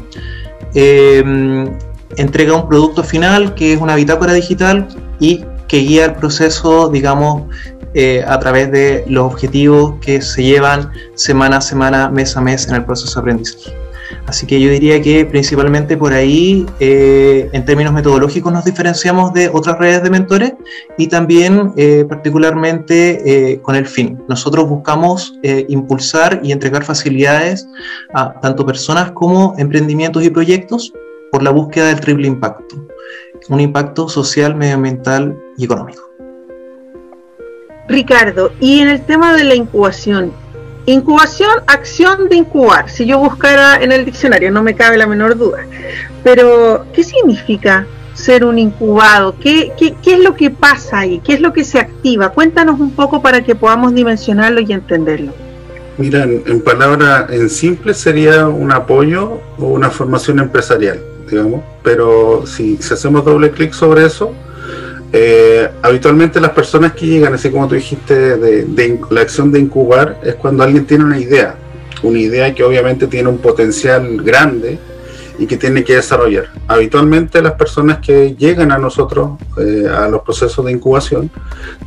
eh, 0.75 1.25
entrega 2.17 2.55
un 2.55 2.69
producto 2.69 3.03
final 3.03 3.55
que 3.55 3.73
es 3.73 3.81
una 3.81 3.95
bitácora 3.95 4.35
digital 4.35 4.89
y 5.21 5.45
que 5.73 5.79
guía 5.79 6.05
el 6.05 6.15
proceso, 6.17 6.91
digamos, 6.91 7.45
a 8.27 8.39
través 8.39 8.71
de 8.73 9.05
los 9.07 9.25
objetivos 9.25 9.95
que 10.01 10.23
se 10.23 10.43
llevan 10.43 10.91
semana 11.15 11.59
a 11.59 11.61
semana, 11.61 12.09
mes 12.09 12.37
a 12.37 12.41
mes 12.41 12.67
en 12.69 12.77
el 12.77 12.85
proceso 12.85 13.15
de 13.15 13.21
aprendizaje. 13.21 13.83
Así 14.27 14.47
que 14.47 14.61
yo 14.61 14.71
diría 14.71 15.01
que 15.03 15.25
principalmente 15.25 15.97
por 15.97 16.13
ahí, 16.13 16.67
eh, 16.81 17.49
en 17.53 17.65
términos 17.65 17.93
metodológicos, 17.93 18.53
nos 18.53 18.65
diferenciamos 18.65 19.33
de 19.33 19.49
otras 19.49 19.79
redes 19.79 20.03
de 20.03 20.11
mentores 20.11 20.55
y 20.97 21.09
también 21.09 21.73
eh, 21.77 22.05
particularmente 22.09 23.53
eh, 23.53 23.61
con 23.61 23.75
el 23.75 23.87
fin. 23.87 24.23
Nosotros 24.29 24.69
buscamos 24.69 25.39
impulsar 25.69 26.41
y 26.43 26.53
entregar 26.53 26.85
facilidades 26.85 27.67
a 28.15 28.41
tanto 28.41 28.65
personas 28.65 29.11
como 29.13 29.55
emprendimientos 29.59 30.23
y 30.25 30.31
proyectos 30.31 30.93
por 31.31 31.43
la 31.43 31.51
búsqueda 31.51 31.87
del 31.87 32.01
triple 32.01 32.29
impacto. 32.29 32.87
Un 33.49 33.61
impacto 33.61 34.09
social, 34.09 34.55
medioambiental 34.55 35.37
y 35.57 35.65
económico. 35.65 36.12
Ricardo, 37.89 38.53
y 38.61 38.81
en 38.81 38.89
el 38.89 39.03
tema 39.03 39.37
de 39.37 39.45
la 39.45 39.55
incubación, 39.55 40.33
Incubación, 40.87 41.61
acción 41.69 42.29
de 42.29 42.37
incubar. 42.37 42.91
Si 42.91 43.07
yo 43.07 43.19
buscara 43.19 43.81
en 43.81 43.93
el 43.93 44.05
diccionario, 44.05 44.51
no 44.51 44.65
me 44.65 44.75
cabe 44.75 44.97
la 44.97 45.07
menor 45.07 45.39
duda. 45.39 45.65
Pero, 46.25 46.87
¿qué 46.93 47.05
significa 47.05 47.87
ser 48.15 48.45
un 48.45 48.59
incubado? 48.59 49.37
¿Qué, 49.41 49.73
qué, 49.79 49.95
qué 50.03 50.15
es 50.15 50.21
lo 50.21 50.35
que 50.35 50.51
pasa 50.51 51.01
ahí? 51.01 51.21
¿Qué 51.25 51.35
es 51.35 51.41
lo 51.41 51.53
que 51.53 51.63
se 51.63 51.79
activa? 51.79 52.31
Cuéntanos 52.31 52.81
un 52.81 52.91
poco 52.91 53.23
para 53.23 53.45
que 53.45 53.55
podamos 53.55 53.95
dimensionarlo 53.95 54.61
y 54.61 54.73
entenderlo. 54.73 55.33
Mira, 55.99 56.25
en, 56.25 56.61
palabras 56.63 57.31
en 57.31 57.49
simple 57.49 57.95
sería 57.95 58.49
un 58.49 58.73
apoyo 58.73 59.41
o 59.59 59.67
una 59.67 59.89
formación 59.89 60.41
empresarial, 60.41 61.01
digamos. 61.31 61.63
Pero 61.85 62.45
si, 62.45 62.77
si 62.79 62.93
hacemos 62.93 63.25
doble 63.25 63.53
clic 63.53 63.73
sobre 63.73 64.05
eso, 64.05 64.33
eh, 65.13 65.71
habitualmente 65.83 66.41
las 66.41 66.53
personas 66.53 66.93
que 66.93 67.07
llegan, 67.07 67.35
así 67.35 67.51
como 67.51 67.69
tú 67.69 67.75
dijiste, 67.75 68.37
de, 68.37 69.01
la 69.11 69.21
acción 69.21 69.53
de 69.53 69.61
incubar, 69.61 70.19
es 70.25 70.37
cuando 70.37 70.63
alguien 70.63 70.87
tiene 70.87 71.05
una 71.05 71.19
idea, 71.19 71.55
una 72.03 72.19
idea 72.19 72.55
que 72.55 72.65
obviamente 72.65 73.07
tiene 73.07 73.29
un 73.29 73.39
potencial 73.39 74.23
grande 74.23 74.79
y 75.39 75.47
que 75.47 75.59
tiene 75.59 75.85
que 75.85 75.97
desarrollar. 75.97 76.47
Habitualmente 76.67 77.43
las 77.43 77.53
personas 77.53 77.99
que 77.99 78.35
llegan 78.37 78.73
a 78.73 78.79
nosotros, 78.79 79.33
eh, 79.59 79.87
a 79.87 80.09
los 80.09 80.23
procesos 80.23 80.65
de 80.65 80.73
incubación, 80.73 81.31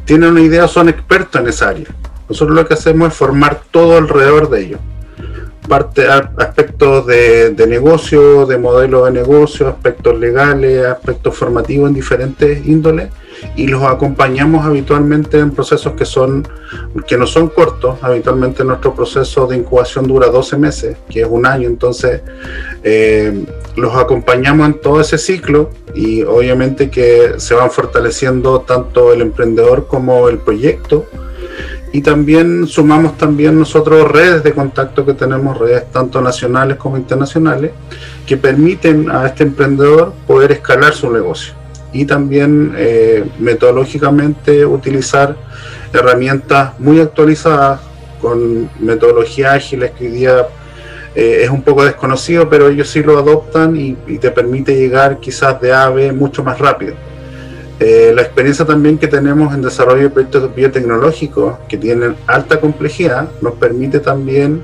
tienen 0.06 0.30
una 0.30 0.42
idea, 0.42 0.68
son 0.68 0.90
expertos 0.90 1.42
en 1.42 1.48
esa 1.48 1.70
área. 1.70 1.88
Nosotros 2.30 2.56
lo 2.56 2.68
que 2.68 2.76
hacemos 2.76 3.10
es 3.10 3.14
formar 3.16 3.62
todo 3.72 3.98
alrededor 3.98 4.50
de 4.50 4.66
ellos 4.66 4.80
parte 5.68 6.08
aspectos 6.08 7.06
de, 7.06 7.66
negocio, 7.68 8.46
de 8.46 8.58
modelo 8.58 9.06
de 9.06 9.12
negocio, 9.12 9.68
aspectos 9.68 10.18
legales, 10.20 10.86
aspectos 10.86 11.36
formativos 11.36 11.90
en 11.90 11.96
diferentes 11.96 12.66
índoles 12.66 13.10
y 13.56 13.68
los 13.68 13.84
acompañamos 13.84 14.66
habitualmente 14.66 15.40
en 15.40 15.52
procesos 15.52 15.94
que 15.94 16.06
son 16.06 16.48
que 17.08 17.18
no 17.18 17.28
son 17.28 17.50
cortos. 17.50 17.98
Habitualmente 18.02 18.64
nuestro 18.64 18.96
proceso 18.96 19.48
de 19.48 19.58
incubación 19.58 20.08
dura 20.08 20.28
12 20.28 20.58
meses, 20.58 20.98
que 21.10 21.22
es 21.22 21.28
un 21.30 21.46
año, 21.46 21.68
entonces 21.68 22.22
eh, 22.84 23.46
los 23.76 23.96
acompañamos 23.96 24.68
en 24.68 24.74
todo 24.80 25.02
ese 25.02 25.18
ciclo 25.18 25.70
y 25.94 26.24
obviamente 26.24 26.90
que 26.90 27.34
se 27.38 27.54
van 27.54 27.72
fortaleciendo 27.72 28.62
tanto 28.62 29.14
el 29.14 29.22
emprendedor 29.22 29.88
como 29.88 30.30
el 30.30 30.40
proyecto 30.40 31.06
y 31.96 32.02
también 32.02 32.68
sumamos 32.68 33.18
también 33.18 33.58
nosotros 33.58 34.12
redes 34.12 34.44
de 34.44 34.52
contacto 34.52 35.06
que 35.06 35.14
tenemos, 35.14 35.58
redes 35.58 35.90
tanto 35.94 36.20
nacionales 36.20 36.76
como 36.76 36.98
internacionales, 36.98 37.72
que 38.26 38.36
permiten 38.36 39.10
a 39.10 39.26
este 39.28 39.44
emprendedor 39.44 40.12
poder 40.28 40.52
escalar 40.52 40.94
su 40.94 41.10
negocio 41.10 41.54
y 41.94 42.04
también 42.04 42.74
eh, 42.76 43.24
metodológicamente 43.40 44.66
utilizar 44.66 45.38
herramientas 45.94 46.78
muy 46.80 47.00
actualizadas 47.00 47.80
con 48.20 48.70
metodología 48.82 49.54
ágiles 49.54 49.92
que 49.92 50.08
hoy 50.08 50.12
día 50.12 50.48
eh, 51.16 51.44
es 51.44 51.50
un 51.50 51.62
poco 51.62 51.86
desconocido, 51.86 52.50
pero 52.50 52.68
ellos 52.68 52.90
sí 52.90 53.04
lo 53.04 53.18
adoptan 53.18 53.74
y, 53.78 53.94
te 54.18 54.32
permite 54.32 54.76
llegar 54.76 55.22
quizás 55.22 55.62
de 55.62 55.72
A 55.72 55.86
a 55.86 55.90
B 55.92 56.12
mucho 56.12 56.44
más 56.44 56.60
rápido. 56.60 56.94
Eh, 57.80 58.14
la 58.16 58.22
experiencia 58.22 58.64
también 58.66 58.98
que 58.98 59.08
tenemos 59.08 59.54
en 59.54 59.62
desarrollo 59.62 60.04
de 60.04 60.10
proyectos 60.10 60.56
biotecnológicos 60.56 61.58
que 61.68 61.78
tienen 61.78 62.16
alta 62.26 62.60
complejidad 62.62 63.30
nos 63.42 63.56
permite 63.56 64.00
también 64.00 64.64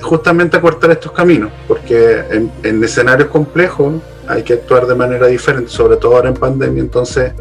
justamente 0.00 0.56
acortar 0.56 0.92
estos 0.92 1.10
caminos, 1.10 1.50
porque 1.66 2.22
en, 2.62 2.84
escenarios 2.84 3.28
complejos 3.28 3.94
hay 4.28 4.42
que 4.42 4.54
actuar 4.54 4.86
de 4.86 4.94
manera 4.94 5.26
diferente, 5.26 5.70
sobre 5.70 5.96
todo 5.96 6.16
ahora 6.16 6.28
en 6.28 6.34
pandemia, 6.34 6.82
entonces 6.82 7.32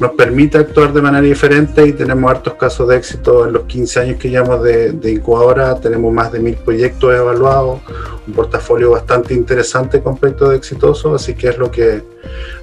nos 0.00 0.12
permite 0.12 0.58
actuar 0.58 0.92
de 0.92 1.00
manera 1.00 1.22
diferente 1.22 1.86
y 1.86 1.92
tenemos 1.92 2.30
hartos 2.30 2.54
casos 2.54 2.88
de 2.88 2.96
éxito 2.96 3.46
en 3.46 3.54
los 3.54 3.62
15 3.64 4.00
años 4.00 4.16
que 4.18 4.28
llevamos 4.28 4.62
de, 4.62 5.10
incubadora, 5.10 5.78
tenemos 5.80 6.12
más 6.12 6.32
de 6.32 6.40
mil 6.40 6.54
proyectos 6.54 7.14
evaluados, 7.14 7.80
un 8.26 8.34
portafolio 8.34 8.90
bastante 8.90 9.32
interesante 9.34 10.02
con 10.02 10.18
proyectos 10.18 10.54
exitosos, 10.54 11.22
así 11.22 11.34
que 11.34 11.48
es 11.48 11.58
lo 11.58 11.70
que 11.70 12.02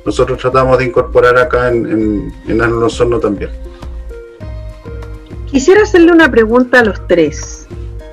nosotros 0.05 0.37
tratamos 0.37 0.77
de 0.77 0.85
incorporar 0.85 1.37
acá 1.37 1.69
en, 1.69 2.31
en, 2.47 2.61
en 2.61 3.19
también. 3.21 3.49
Quisiera 5.47 5.83
hacerle 5.83 6.11
una 6.11 6.31
pregunta 6.31 6.79
a 6.79 6.83
los 6.83 7.07
tres. 7.07 7.67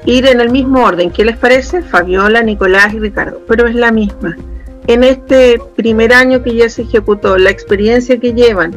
Ir 0.06 0.26
en 0.26 0.40
el 0.40 0.50
mismo 0.50 0.84
orden, 0.84 1.10
¿qué 1.10 1.24
les 1.24 1.36
parece? 1.36 1.82
Fabiola, 1.82 2.42
Nicolás 2.42 2.94
y 2.94 2.98
Ricardo, 2.98 3.40
pero 3.46 3.66
es 3.66 3.74
la 3.74 3.92
misma. 3.92 4.36
En 4.86 5.04
este 5.04 5.60
primer 5.76 6.12
año 6.12 6.42
que 6.42 6.54
ya 6.54 6.68
se 6.68 6.82
ejecutó, 6.82 7.36
la 7.38 7.50
experiencia 7.50 8.18
que 8.18 8.32
llevan, 8.32 8.76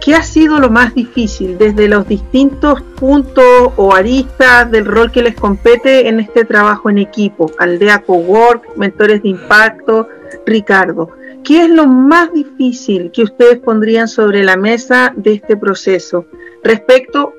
¿qué 0.00 0.14
ha 0.14 0.22
sido 0.22 0.58
lo 0.58 0.70
más 0.70 0.94
difícil 0.94 1.58
desde 1.58 1.88
los 1.88 2.08
distintos 2.08 2.82
puntos 2.98 3.72
o 3.76 3.94
aristas 3.94 4.70
del 4.70 4.86
rol 4.86 5.12
que 5.12 5.22
les 5.22 5.34
compete 5.34 6.08
en 6.08 6.20
este 6.20 6.44
trabajo 6.44 6.90
en 6.90 6.98
equipo? 6.98 7.52
Aldea 7.58 8.00
Cowork, 8.02 8.76
Mentores 8.76 9.22
de 9.22 9.28
Impacto, 9.28 10.08
Ricardo. 10.46 11.10
¿Qué 11.44 11.64
es 11.64 11.70
lo 11.70 11.86
más 11.86 12.32
difícil 12.32 13.10
que 13.12 13.22
ustedes 13.22 13.58
pondrían 13.58 14.08
sobre 14.08 14.44
la 14.44 14.56
mesa 14.56 15.12
de 15.16 15.34
este 15.34 15.56
proceso 15.56 16.26
respecto 16.64 17.32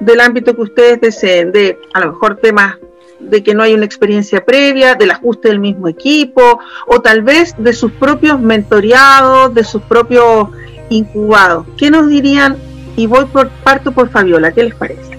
del 0.00 0.20
ámbito 0.20 0.56
que 0.56 0.62
ustedes 0.62 1.00
deseen, 1.00 1.52
de 1.52 1.78
a 1.94 2.00
lo 2.00 2.12
mejor 2.12 2.36
temas 2.36 2.78
de 3.22 3.42
que 3.42 3.54
no 3.54 3.62
hay 3.62 3.74
una 3.74 3.84
experiencia 3.84 4.44
previa, 4.44 4.94
del 4.94 5.10
ajuste 5.10 5.48
del 5.48 5.58
mismo 5.58 5.88
equipo, 5.88 6.58
o 6.86 7.00
tal 7.00 7.22
vez 7.22 7.54
de 7.58 7.72
sus 7.72 7.92
propios 7.92 8.40
mentoreados, 8.40 9.54
de 9.54 9.64
sus 9.64 9.82
propios 9.82 10.48
incubados. 10.90 11.66
¿Qué 11.76 11.90
nos 11.90 12.08
dirían? 12.08 12.56
Y 12.96 13.06
voy 13.06 13.24
por 13.26 13.48
parto 13.48 13.92
por 13.92 14.10
Fabiola, 14.10 14.52
¿qué 14.52 14.64
les 14.64 14.74
parece? 14.74 15.18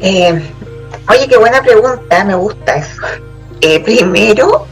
Eh, 0.00 0.42
oye, 1.08 1.28
qué 1.28 1.38
buena 1.38 1.62
pregunta, 1.62 2.24
me 2.24 2.34
gusta 2.34 2.76
eso. 2.76 3.02
Eh, 3.60 3.80
primero, 3.82 4.66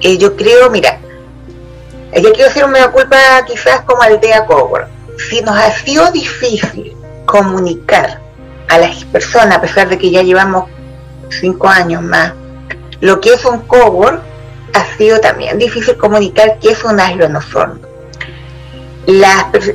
yo 0.00 0.36
creo, 0.36 0.70
mira, 0.70 1.00
yo 2.14 2.32
quiero 2.32 2.48
hacer 2.48 2.64
una 2.64 2.90
culpa 2.90 3.16
quizás 3.46 3.80
como 3.82 4.02
Aldea 4.02 4.46
Cowork. 4.46 4.88
Si 5.28 5.40
nos 5.40 5.56
ha 5.56 5.72
sido 5.72 6.10
difícil 6.12 6.92
comunicar 7.26 8.27
a 8.68 8.78
las 8.78 9.04
personas, 9.06 9.58
a 9.58 9.60
pesar 9.60 9.88
de 9.88 9.98
que 9.98 10.10
ya 10.10 10.22
llevamos 10.22 10.64
cinco 11.28 11.68
años 11.68 12.02
más, 12.02 12.32
lo 13.00 13.20
que 13.20 13.34
es 13.34 13.44
un 13.44 13.60
cowork, 13.60 14.22
ha 14.74 14.96
sido 14.96 15.20
también 15.20 15.58
difícil 15.58 15.96
comunicar 15.96 16.58
qué 16.60 16.70
es 16.70 16.84
un 16.84 17.00
aslo 17.00 17.24
en 17.24 17.32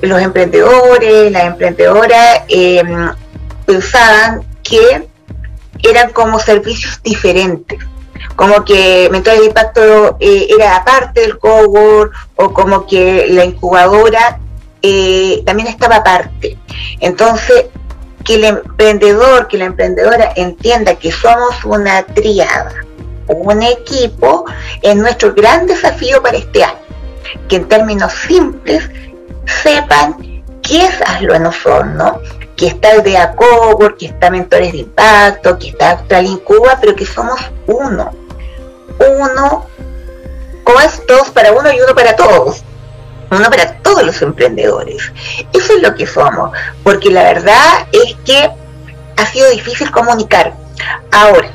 los 0.01 0.21
emprendedores, 0.21 1.31
las 1.31 1.43
emprendedoras 1.45 2.41
em, 2.49 3.11
pensaban 3.65 4.43
que 4.61 5.07
eran 5.81 6.11
como 6.11 6.39
servicios 6.39 7.01
diferentes 7.03 7.79
como 8.35 8.65
que 8.65 9.09
Mentores 9.11 9.41
de 9.41 9.45
Impacto 9.47 10.17
eh, 10.19 10.47
era 10.49 10.77
aparte 10.77 11.21
del 11.21 11.37
cowork 11.37 12.13
o 12.35 12.53
como 12.53 12.85
que 12.87 13.27
la 13.29 13.45
incubadora 13.45 14.39
eh, 14.81 15.43
también 15.45 15.67
estaba 15.67 15.97
aparte. 15.97 16.57
Entonces, 16.99 17.65
que 18.23 18.35
el 18.35 18.43
emprendedor, 18.45 19.47
que 19.47 19.57
la 19.57 19.65
emprendedora 19.65 20.31
entienda 20.35 20.95
que 20.95 21.11
somos 21.11 21.63
una 21.65 22.03
triada, 22.03 22.73
un 23.27 23.61
equipo, 23.63 24.45
es 24.81 24.95
nuestro 24.95 25.33
gran 25.33 25.67
desafío 25.67 26.21
para 26.21 26.37
este 26.37 26.63
año. 26.63 26.77
Que 27.47 27.57
en 27.57 27.67
términos 27.67 28.13
simples 28.13 28.89
sepan 29.63 30.43
qué 30.61 30.85
es 30.85 31.01
Hazlo 31.05 31.33
en 31.33 31.45
Osorno, 31.45 32.19
que 32.55 32.67
está 32.67 32.91
el 32.91 33.03
de 33.03 33.17
Cowork, 33.35 33.97
que 33.97 34.07
está 34.07 34.29
Mentores 34.29 34.71
de 34.71 34.79
Impacto, 34.79 35.57
que 35.57 35.69
está 35.69 35.91
Actual 35.91 36.25
Incuba, 36.25 36.77
pero 36.79 36.95
que 36.95 37.05
somos 37.05 37.39
uno 37.67 38.23
uno, 38.99 39.65
como 40.63 40.79
es 40.79 41.05
todos 41.05 41.29
para 41.29 41.51
uno 41.51 41.71
y 41.71 41.79
uno 41.81 41.93
para 41.95 42.15
todos, 42.15 42.63
uno 43.37 43.49
para 43.49 43.73
todos 43.79 44.03
los 44.03 44.21
emprendedores. 44.21 45.11
Eso 45.53 45.73
es 45.73 45.81
lo 45.81 45.95
que 45.95 46.07
somos, 46.07 46.51
porque 46.83 47.09
la 47.09 47.23
verdad 47.23 47.87
es 47.91 48.15
que 48.25 48.49
ha 49.17 49.25
sido 49.27 49.49
difícil 49.51 49.91
comunicar. 49.91 50.53
Ahora, 51.11 51.49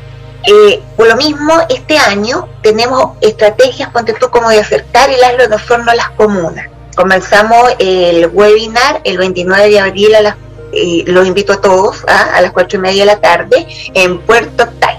eh, 0.46 0.80
por 0.96 1.08
lo 1.08 1.16
mismo, 1.16 1.52
este 1.68 1.98
año 1.98 2.48
tenemos 2.62 3.16
estrategias, 3.20 3.90
ponte 3.90 4.14
tú, 4.14 4.30
como 4.30 4.48
de 4.50 4.60
acercar 4.60 5.10
el 5.10 5.22
aslo 5.22 5.48
de 5.48 5.90
a 5.90 5.94
las 5.94 6.10
comunas. 6.10 6.68
Comenzamos 6.96 7.74
el 7.78 8.28
webinar 8.28 9.00
el 9.04 9.18
29 9.18 9.68
de 9.68 9.80
abril, 9.80 10.14
a 10.14 10.20
las, 10.20 10.36
eh, 10.72 11.04
los 11.06 11.26
invito 11.26 11.52
a 11.52 11.60
todos 11.60 12.04
¿ah? 12.08 12.30
a 12.34 12.40
las 12.40 12.52
4 12.52 12.78
y 12.78 12.82
media 12.82 13.02
de 13.02 13.06
la 13.06 13.20
tarde 13.20 13.66
en 13.94 14.18
Puerto 14.20 14.66
Tai. 14.80 14.98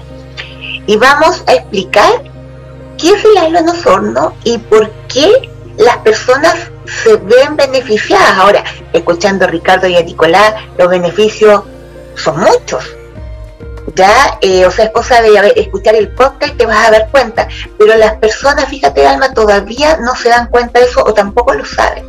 Y 0.86 0.96
vamos 0.96 1.42
a 1.46 1.54
explicar 1.54 2.22
qué 2.96 3.10
es 3.10 3.24
el 3.24 3.56
en 3.56 3.68
Osorno 3.68 4.34
y 4.44 4.58
por 4.58 4.90
qué 5.08 5.50
las 5.76 5.98
personas 5.98 6.54
se 7.02 7.16
ven 7.16 7.56
beneficiadas. 7.56 8.38
Ahora, 8.38 8.64
escuchando 8.92 9.44
a 9.44 9.48
Ricardo 9.48 9.86
y 9.86 9.96
a 9.96 10.02
Nicolás, 10.02 10.54
los 10.78 10.88
beneficios 10.88 11.62
son 12.14 12.40
muchos. 12.40 12.84
Ya, 13.94 14.38
eh, 14.40 14.66
o 14.66 14.70
sea, 14.70 14.86
es 14.86 14.90
cosa 14.92 15.20
de 15.20 15.52
escuchar 15.56 15.94
el 15.94 16.14
podcast 16.14 16.54
y 16.54 16.56
te 16.56 16.66
vas 16.66 16.88
a 16.88 16.90
dar 16.90 17.08
cuenta. 17.10 17.48
Pero 17.78 17.96
las 17.96 18.14
personas, 18.14 18.66
fíjate, 18.66 19.06
Alma, 19.06 19.32
todavía 19.32 19.96
no 19.98 20.14
se 20.14 20.28
dan 20.28 20.48
cuenta 20.48 20.78
de 20.80 20.86
eso 20.86 21.02
o 21.04 21.12
tampoco 21.12 21.54
lo 21.54 21.64
saben. 21.64 22.04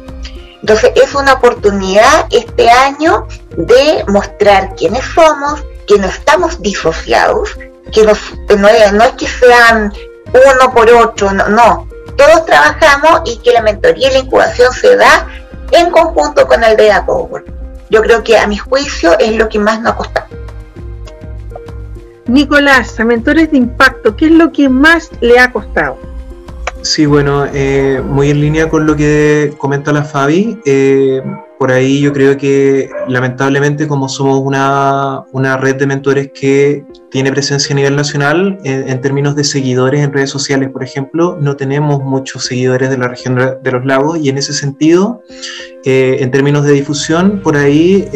Entonces, 0.62 0.92
es 0.96 1.16
una 1.16 1.34
oportunidad 1.34 2.28
este 2.30 2.70
año 2.70 3.28
de 3.58 4.04
mostrar 4.08 4.76
quiénes 4.76 5.04
somos, 5.06 5.64
que 5.88 5.98
no 5.98 6.08
estamos 6.08 6.62
disociados, 6.62 7.58
que 7.92 8.04
no, 8.04 8.14
no 8.58 9.04
es 9.04 9.12
que 9.18 9.28
sean 9.28 9.92
uno 10.28 10.74
por 10.74 10.90
otro, 10.92 11.32
no, 11.32 11.50
no. 11.50 11.88
Todos 12.22 12.46
trabajamos 12.46 13.22
y 13.26 13.38
que 13.38 13.52
la 13.52 13.64
mentoría 13.64 14.12
y 14.12 14.14
la 14.14 14.20
incubación 14.20 14.72
se 14.74 14.96
da 14.96 15.28
en 15.72 15.90
conjunto 15.90 16.46
con 16.46 16.64
el 16.64 16.78
Data 16.78 17.04
Power. 17.04 17.44
Yo 17.90 18.04
creo 18.04 18.24
que 18.24 18.38
a 18.38 18.46
mi 18.46 18.58
juicio 18.58 19.18
es 19.18 19.36
lo 19.36 19.50
que 19.50 19.58
más 19.58 19.82
nos 19.82 19.94
ha 19.94 19.96
costado. 19.96 20.28
Nicolás, 22.28 23.00
a 23.00 23.06
mentores 23.06 23.50
de 23.50 23.58
impacto, 23.58 24.16
¿qué 24.16 24.26
es 24.26 24.34
lo 24.34 24.52
que 24.52 24.70
más 24.70 25.10
le 25.20 25.40
ha 25.40 25.52
costado? 25.52 25.98
Sí, 26.84 27.08
bueno, 27.08 27.48
eh, 27.52 28.04
muy 28.06 28.30
en 28.30 28.40
línea 28.40 28.70
con 28.70 28.86
lo 28.86 28.96
que 28.96 29.56
comenta 29.58 29.92
la 29.92 30.04
Fabi. 30.04 30.62
Eh, 30.64 31.24
por 31.62 31.72
ahí 31.72 32.02
yo 32.02 32.12
creo 32.12 32.38
que 32.38 32.90
lamentablemente 33.08 33.88
como 33.88 34.10
somos 34.10 34.40
una, 34.40 35.26
una 35.32 35.58
red 35.58 35.76
de 35.76 35.86
mentores 35.86 36.32
que 36.34 36.84
tiene 37.12 37.32
presencia 37.32 37.74
a 37.74 37.76
nivel 37.76 37.96
nacional, 37.96 38.58
en, 38.64 39.00
términos 39.00 39.36
de 39.36 39.44
seguidores 39.44 40.02
en 40.02 40.12
redes 40.12 40.32
sociales, 40.32 40.72
por 40.72 40.84
ejemplo, 40.84 41.38
no 41.40 41.56
tenemos 41.58 42.02
muchos 42.02 42.46
seguidores 42.46 42.90
de 42.90 42.98
la 42.98 43.10
región 43.10 43.36
de 43.36 43.72
los 43.72 43.86
lagos 43.86 44.18
y 44.18 44.30
en 44.30 44.40
ese 44.40 44.54
sentido, 44.54 45.22
eh, 45.86 46.18
en 46.22 46.32
términos 46.32 46.66
de 46.66 46.72
difusión, 46.72 47.42
por 47.44 47.56
ahí 47.56 48.08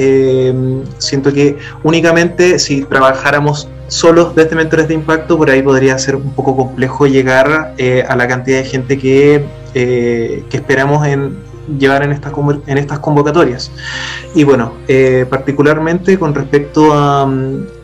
siento 0.97 1.31
que 1.31 1.55
únicamente 1.83 2.57
si 2.57 2.83
trabajáramos 2.85 3.69
solos 3.87 4.35
desde 4.35 4.55
Mentores 4.55 4.87
de 4.87 4.95
Impacto, 4.95 5.37
por 5.37 5.49
ahí 5.51 5.61
podría 5.61 5.97
ser 5.97 6.15
un 6.15 6.33
poco 6.33 6.55
complejo 6.55 7.05
llegar 7.05 7.75
eh, 7.77 8.03
a 8.07 8.15
la 8.15 8.27
cantidad 8.27 8.57
de 8.57 8.65
gente 8.65 8.97
que, 8.97 9.45
eh, 9.73 10.43
que 10.49 10.57
esperamos 10.57 11.05
en 11.05 11.37
llevar 11.79 12.03
en 12.03 12.11
estas, 12.11 12.33
en 12.67 12.77
estas 12.77 12.99
convocatorias. 12.99 13.71
Y 14.33 14.43
bueno, 14.43 14.73
eh, 14.87 15.25
particularmente 15.29 16.17
con 16.17 16.33
respecto 16.33 16.93
a, 16.93 17.23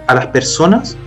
a, 0.08 0.15
las 0.15 0.28
personas, 0.28 0.98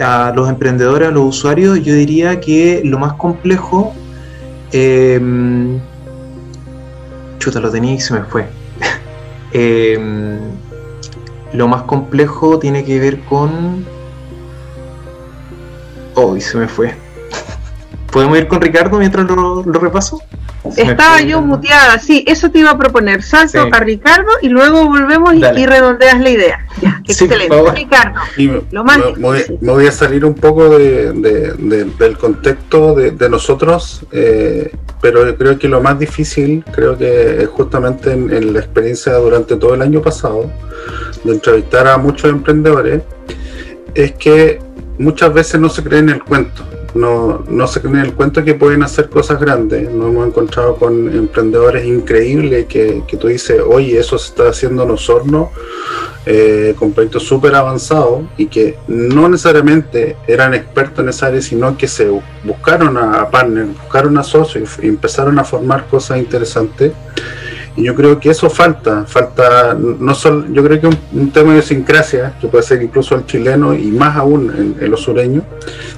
a 0.00 0.32
los 0.34 0.48
emprendedores, 0.48 1.08
a 1.08 1.10
los 1.10 1.24
usuarios, 1.24 1.82
yo 1.82 1.94
diría 1.94 2.40
que 2.40 2.82
lo 2.84 2.98
más 2.98 3.14
complejo, 3.14 3.92
chuta, 7.38 7.60
lo 7.60 7.70
tenía 7.70 7.94
y 7.94 8.00
se 8.00 8.14
me 8.14 8.22
fue. 8.24 8.46
lo 11.52 11.68
más 11.68 11.82
complejo 11.82 12.58
tiene 12.58 12.84
que 12.84 12.98
ver 12.98 13.20
con... 13.20 13.84
Oh, 16.14 16.38
se 16.40 16.58
me 16.58 16.66
fue. 16.68 16.94
¿Podemos 18.12 18.38
ir 18.38 18.48
con 18.48 18.60
Ricardo 18.60 18.98
mientras 18.98 19.26
lo, 19.26 19.62
lo 19.62 19.78
repaso? 19.78 20.20
Estaba 20.76 21.20
yo 21.22 21.40
muteada, 21.40 21.98
sí, 21.98 22.24
eso 22.26 22.50
te 22.50 22.60
iba 22.60 22.70
a 22.70 22.78
proponer. 22.78 23.22
Salto 23.22 23.68
a 23.70 23.80
Ricardo 23.80 24.30
y 24.42 24.48
luego 24.48 24.86
volvemos 24.86 25.34
y, 25.34 25.66
redondeas 25.66 26.20
la 26.20 26.30
idea. 26.30 26.66
excelente. 27.04 27.56
Ricardo, 27.74 28.20
lo 28.70 28.84
más 28.84 28.98
me, 29.16 29.44
voy, 29.60 29.86
a 29.86 29.92
salir 29.92 30.24
un 30.24 30.34
poco 30.34 30.78
de, 30.78 31.12
del 31.12 32.18
contexto 32.18 32.94
de, 32.94 33.28
nosotros, 33.28 34.02
eh, 34.12 34.72
pero 35.00 35.36
creo 35.36 35.58
que 35.58 35.68
lo 35.68 35.80
más 35.80 35.98
difícil, 35.98 36.64
creo 36.72 36.96
que 36.96 37.42
es 37.42 37.48
justamente 37.48 38.12
en, 38.12 38.52
la 38.52 38.60
experiencia 38.60 39.14
durante 39.14 39.56
todo 39.56 39.74
el 39.74 39.82
año 39.82 40.02
pasado, 40.02 40.50
de 41.24 41.32
entrevistar 41.32 41.86
a 41.86 41.98
muchos 41.98 42.30
emprendedores, 42.30 43.02
es 43.94 44.12
que 44.12 44.60
muchas 44.98 45.32
veces 45.32 45.60
no 45.60 45.68
se 45.68 45.82
creen 45.82 46.08
el 46.08 46.22
cuento 46.22 46.64
no, 46.98 47.44
no 47.48 47.66
se 47.66 47.80
creen 47.80 47.98
el 47.98 48.14
cuento 48.14 48.44
que 48.44 48.54
pueden 48.54 48.82
hacer 48.82 49.08
cosas 49.08 49.40
grandes. 49.40 49.90
Nos 49.90 50.08
hemos 50.08 50.26
encontrado 50.26 50.76
con 50.76 51.14
emprendedores 51.14 51.86
increíbles 51.86 52.66
que, 52.66 53.02
que 53.06 53.16
tú 53.16 53.28
dices, 53.28 53.60
oye, 53.66 53.98
eso 53.98 54.18
se 54.18 54.28
está 54.28 54.48
haciendo 54.48 54.82
en 54.82 54.90
Osorno, 54.90 55.50
eh, 56.26 56.74
con 56.78 56.92
proyectos 56.92 57.22
súper 57.22 57.54
avanzados 57.54 58.22
y 58.36 58.46
que 58.46 58.76
no 58.86 59.28
necesariamente 59.28 60.16
eran 60.26 60.52
expertos 60.52 60.98
en 60.98 61.08
esa 61.08 61.28
área, 61.28 61.40
sino 61.40 61.78
que 61.78 61.88
se 61.88 62.10
buscaron 62.44 62.98
a, 62.98 63.30
partners, 63.30 63.68
buscaron 63.78 64.18
a 64.18 64.22
socios 64.22 64.78
y 64.82 64.88
empezaron 64.88 65.38
a 65.38 65.44
formar 65.44 65.86
cosas 65.86 66.18
interesantes. 66.18 66.92
Y 67.78 67.84
yo 67.84 67.94
creo 67.94 68.18
que 68.18 68.30
eso 68.30 68.50
falta, 68.50 69.04
falta 69.04 69.72
no 69.72 70.12
solo, 70.12 70.46
yo 70.52 70.64
creo 70.64 70.80
que 70.80 70.88
un, 70.88 70.98
un 71.12 71.30
tema 71.30 71.50
de 71.50 71.58
idiosincrasia, 71.58 72.34
que 72.40 72.48
puede 72.48 72.64
ser 72.64 72.82
incluso 72.82 73.14
el 73.14 73.24
chileno 73.24 73.72
y 73.72 73.92
más 73.92 74.16
aún 74.16 74.76
en, 74.80 74.90
los 74.90 75.02
sureños, 75.02 75.44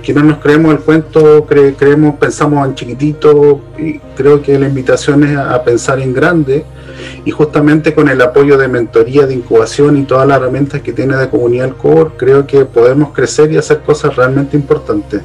que 0.03 0.13
no 0.13 0.23
nos 0.23 0.41
creemos 0.41 0.75
el 0.75 0.81
cuento, 0.81 1.47
creemos, 1.47 2.17
pensamos 2.17 2.69
en 2.69 2.75
chiquitito, 2.75 3.63
y 3.79 3.99
creo 4.15 4.43
que 4.43 4.59
la 4.59 4.67
invitación 4.67 5.25
es 5.25 5.39
a, 5.39 5.65
pensar 5.65 6.01
en 6.01 6.13
grande, 6.13 6.67
y 7.25 7.31
justamente 7.31 7.95
con 7.95 8.11
el 8.11 8.21
apoyo 8.21 8.59
de 8.59 8.69
mentoría, 8.69 9.25
de 9.25 9.33
incubación 9.33 9.97
y 9.97 10.03
todas 10.03 10.29
las 10.29 10.37
herramientas 10.37 10.83
que 10.83 10.93
tiene 10.93 11.17
de 11.17 11.31
comunidad 11.31 11.79
core, 11.79 12.11
creo 12.19 12.47
que 12.47 12.67
podemos 12.67 13.13
crecer 13.15 13.51
y 13.53 13.57
hacer 13.57 13.81
cosas 13.81 14.17
realmente 14.17 14.55
importantes. 14.55 15.23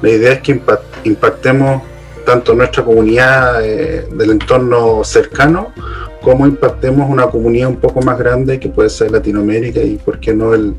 La 0.00 0.10
idea 0.10 0.34
es 0.34 0.42
que 0.42 0.60
impactemos 1.02 1.82
tanto 2.28 2.52
nuestra 2.52 2.84
comunidad 2.84 3.64
eh, 3.64 4.06
del 4.12 4.32
entorno 4.32 5.02
cercano 5.02 5.72
como 6.20 6.46
impactemos 6.46 7.08
una 7.08 7.26
comunidad 7.28 7.70
un 7.70 7.76
poco 7.76 8.02
más 8.02 8.18
grande 8.18 8.60
que 8.60 8.68
puede 8.68 8.90
ser 8.90 9.10
Latinoamérica 9.10 9.80
y 9.80 9.96
por 9.96 10.20
qué 10.20 10.34
no 10.34 10.52
el, 10.52 10.74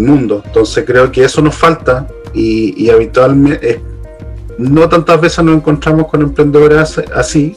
mundo. 0.00 0.42
Entonces 0.44 0.84
creo 0.84 1.12
que 1.12 1.22
eso 1.22 1.40
nos 1.40 1.54
falta 1.54 2.08
y, 2.34 2.74
y 2.84 2.90
habitualmente 2.90 3.80
no 4.58 4.88
tantas 4.88 5.20
veces 5.20 5.44
nos 5.44 5.56
encontramos 5.56 6.08
con 6.08 6.22
emprendedores 6.22 6.98
así. 7.14 7.56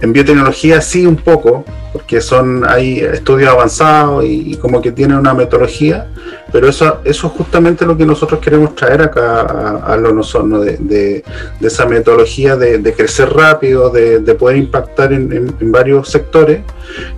En 0.00 0.12
biotecnología 0.12 0.80
sí 0.80 1.06
un 1.06 1.16
poco, 1.16 1.64
porque 1.92 2.20
son 2.20 2.68
hay 2.68 3.00
estudios 3.00 3.50
avanzados 3.50 4.24
y, 4.24 4.56
como 4.56 4.82
que 4.82 4.92
tienen 4.92 5.18
una 5.18 5.34
metodología, 5.34 6.08
pero 6.52 6.68
eso, 6.68 7.00
eso 7.04 7.26
es 7.26 7.32
justamente 7.32 7.86
lo 7.86 7.96
que 7.96 8.04
nosotros 8.04 8.40
queremos 8.40 8.74
traer 8.74 9.02
acá 9.02 9.40
a, 9.40 9.92
a 9.92 9.96
lo 9.96 10.12
nosotros, 10.12 10.64
de, 10.64 10.76
de, 10.78 11.24
esa 11.60 11.86
metodología 11.86 12.56
de, 12.56 12.92
crecer 12.94 13.30
rápido, 13.30 13.90
de, 13.90 14.20
poder 14.34 14.56
impactar 14.56 15.12
en, 15.12 15.54
varios 15.60 16.08
sectores. 16.08 16.60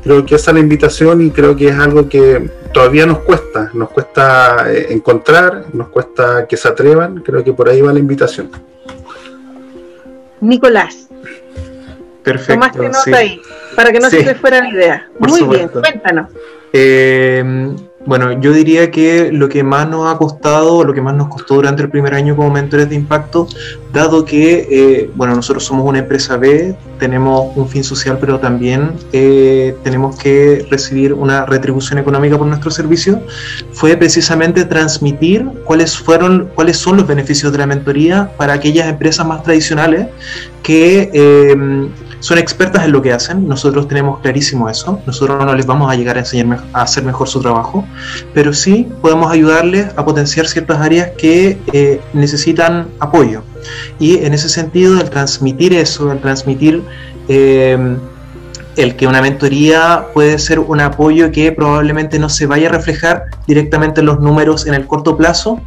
Creo 0.03 0.25
que 0.27 0.35
esa 0.35 0.51
es 0.51 0.55
la 0.55 0.61
invitación 0.61 1.27
y 1.27 1.31
creo 1.31 1.57
que 1.57 1.69
es 1.69 1.77
algo 1.77 2.09
que 2.09 2.51
todavía 2.73 3.07
nos 3.07 3.19
cuesta, 3.19 3.71
nos 3.75 3.91
cuesta 3.91 4.73
eh, 4.73 4.87
encontrar, 4.91 5.67
nos 5.73 5.89
cuesta 5.89 6.47
que 6.47 6.57
se 6.57 6.69
atrevan, 6.69 7.23
creo 7.23 7.43
que 7.45 7.53
por 7.53 7.69
ahí 7.69 7.81
va 7.81 7.93
la 7.93 7.99
invitación. 7.99 8.51
Nicolás. 10.41 11.09
Perfecto. 12.23 12.55
Tomaste 12.55 12.89
nota 12.89 13.17
ahí, 13.17 13.41
para 13.75 13.93
que 13.93 14.01
no 14.01 14.11
se 14.11 14.23
te 14.23 14.35
fuera 14.35 14.61
la 14.61 14.69
idea. 14.69 15.09
Muy 15.19 15.43
bien, 15.45 15.69
cuéntanos. 15.69 16.29
Eh, 16.73 17.75
bueno, 18.07 18.41
yo 18.41 18.53
diría 18.53 18.91
que 18.91 19.31
lo 19.31 19.51
que 19.51 19.63
más 19.63 19.87
nos 19.87 20.11
ha 20.13 20.17
costado, 20.17 20.85
lo 20.85 20.95
que 20.95 21.03
más 21.03 21.15
nos 21.15 21.29
costó 21.29 21.57
durante 21.57 21.83
el 21.83 21.91
primer 21.91 22.15
año 22.15 22.35
como 22.35 22.51
mentores 22.51 22.89
de 22.89 22.95
impacto, 22.95 23.47
dado 23.93 24.25
que, 24.25 24.67
eh, 24.71 25.11
bueno, 25.15 25.35
nosotros 25.35 25.65
somos 25.65 25.87
una 25.87 25.99
empresa 25.99 26.39
B, 26.39 26.75
tenemos 26.99 27.55
un 27.57 27.69
fin 27.69 27.85
social, 27.85 28.17
pero 28.19 28.39
también 28.39 28.93
eh, 29.13 29.77
tenemos 29.85 30.17
que 30.17 30.67
recibir 30.71 31.13
una 31.13 31.45
retribución 31.45 31.99
económica 31.99 32.39
por 32.39 32.47
nuestro 32.47 32.71
servicio, 32.71 33.23
fue 33.73 33.95
precisamente 33.99 34.65
transmitir 34.65 35.47
cuáles 35.65 35.99
fueron, 35.99 36.49
cuáles 36.55 36.79
son 36.79 36.97
los 36.97 37.07
beneficios 37.07 37.53
de 37.53 37.59
la 37.59 37.67
mentoría 37.67 38.33
para 38.39 38.55
aquellas 38.55 38.89
empresas 38.89 39.27
más 39.27 39.43
tradicionales 39.43 40.09
que 40.63 41.11
son 42.21 42.39
expertas 42.39 42.85
en 42.85 42.93
lo 42.93 43.03
que 43.03 43.13
hacen, 43.13 43.49
nosotros 43.49 43.89
tenemos 43.89 44.21
clarísimo 44.21 44.69
eso, 44.69 45.01
nosotros 45.07 45.45
no 45.45 45.55
les 45.55 45.67
vamos 45.67 45.91
a 45.91 45.97
llegar 45.97 46.17
a 46.17 46.21
enseñar 46.21 46.65
a 46.73 46.83
hacer 46.83 47.05
mejor 47.05 47.29
su 47.29 47.41
trabajo, 47.41 47.85
pero 48.35 48.53
sí 48.53 48.87
podemos 49.03 49.31
ayudarles 49.33 49.89
a 49.97 50.05
potenciar 50.05 50.47
ciertas 50.47 50.79
áreas 50.79 51.11
que 51.19 51.59
eh, 51.73 52.01
necesitan 52.13 52.89
apoyo. 52.99 53.43
Y 53.99 54.19
en 54.19 54.33
ese 54.33 54.49
sentido, 54.49 55.01
el 55.01 55.11
transmitir 55.11 55.75
eso, 55.75 56.13
el 56.13 56.21
transmitir 56.21 56.83
eh, 57.29 57.97
el 58.83 58.97
que 58.97 59.07
una 59.07 59.21
mentoría 59.21 60.07
puede 60.15 60.39
ser 60.39 60.59
un 60.59 60.81
apoyo 60.81 61.31
que 61.31 61.53
probablemente 61.53 62.19
no 62.19 62.29
se 62.29 62.47
vaya 62.47 62.69
a 62.69 62.73
reflejar 62.73 63.25
directamente 63.47 64.01
en 64.01 64.07
los 64.07 64.21
números 64.21 64.67
en 64.67 64.75
el 64.75 64.87
corto 64.87 65.17
plazo, 65.17 65.61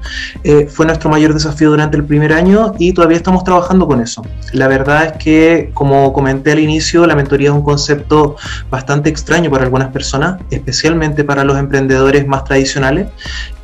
eh, 0.44 0.68
fue 0.68 0.86
nuestro 0.86 1.10
mayor 1.10 1.34
desafío 1.34 1.70
durante 1.70 1.98
el 1.98 2.06
primer 2.06 2.34
año 2.34 2.74
y 2.80 2.94
todavía 2.94 3.18
estamos 3.18 3.44
trabajando 3.44 3.88
con 3.88 4.02
eso. 4.02 4.24
La 4.52 4.68
verdad 4.68 5.06
es 5.06 5.24
que, 5.24 5.72
como 5.74 6.14
comenté 6.14 6.52
al 6.52 6.60
inicio, 6.60 7.06
la 7.06 7.16
mentoría 7.16 7.50
es 7.50 7.56
un 7.56 7.64
concepto 7.64 8.36
bastante 8.70 9.10
extraño 9.10 9.52
para 9.52 9.64
algunas 9.64 9.92
personas, 9.92 10.42
especialmente 10.50 11.24
para 11.24 11.44
los 11.44 11.58
emprendedores 11.58 12.28
más 12.28 12.44
tradicionales, 12.44 13.08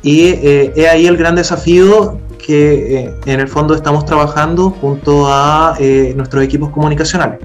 y 0.02 0.28
eh, 0.28 0.72
es 0.76 0.88
ahí 0.88 1.06
el 1.06 1.16
gran 1.16 1.34
desafío 1.34 2.18
eh, 2.52 3.14
en 3.26 3.40
el 3.40 3.48
fondo 3.48 3.74
estamos 3.74 4.04
trabajando 4.04 4.70
junto 4.70 5.26
a 5.26 5.74
eh, 5.78 6.12
nuestros 6.16 6.42
equipos 6.44 6.70
comunicacionales. 6.70 7.40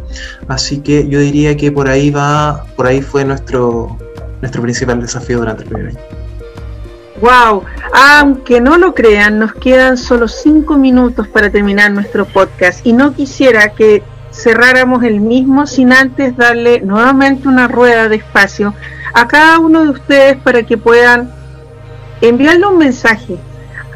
Así 0.48 0.80
que 0.80 1.08
yo 1.08 1.20
diría 1.20 1.56
que 1.58 1.72
por 1.72 1.90
ahí 1.90 2.12
va, 2.12 2.66
por 2.76 2.88
ahí 2.88 3.02
fue 3.02 3.26
nuestro, 3.26 3.98
nuestro 4.42 4.62
principal 4.62 5.02
desafío 5.02 5.40
durante 5.40 5.64
el 5.64 5.70
primer 5.70 5.88
año. 5.90 6.00
Wow, 7.22 7.64
aunque 7.94 8.60
no 8.60 8.78
lo 8.78 8.94
crean, 8.94 9.40
nos 9.40 9.54
quedan 9.54 9.98
solo 9.98 10.28
cinco 10.28 10.78
minutos 10.78 11.28
para 11.28 11.50
terminar 11.50 11.92
nuestro 11.92 12.26
podcast 12.26 12.86
y 12.86 12.92
no 12.92 13.14
quisiera 13.14 13.70
que 13.70 14.04
cerráramos 14.32 15.04
el 15.04 15.22
mismo 15.22 15.66
sin 15.66 15.94
antes 15.94 16.36
darle 16.36 16.82
nuevamente 16.82 17.48
una 17.48 17.70
rueda 17.70 18.10
de 18.10 18.18
espacio 18.18 18.74
a 19.14 19.28
cada 19.28 19.60
uno 19.60 19.84
de 19.84 19.90
ustedes 19.90 20.38
para 20.38 20.64
que 20.64 20.78
puedan 20.78 21.32
enviarle 22.20 22.66
un 22.68 22.78
mensaje 22.78 23.38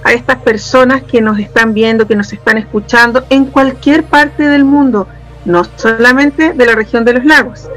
a 0.03 0.13
estas 0.13 0.37
personas 0.37 1.03
que 1.03 1.21
nos 1.21 1.39
están 1.39 1.73
viendo, 1.73 2.07
que 2.07 2.15
nos 2.15 2.31
están 2.33 2.57
escuchando 2.57 3.25
en 3.29 3.45
cualquier 3.45 4.03
parte 4.03 4.43
del 4.43 4.63
mundo, 4.63 5.07
no 5.45 5.63
solamente 5.75 6.53
de 6.53 6.65
la 6.65 6.75
región 6.75 7.05
de 7.05 7.13
los 7.13 7.25
lagos. 7.25 7.67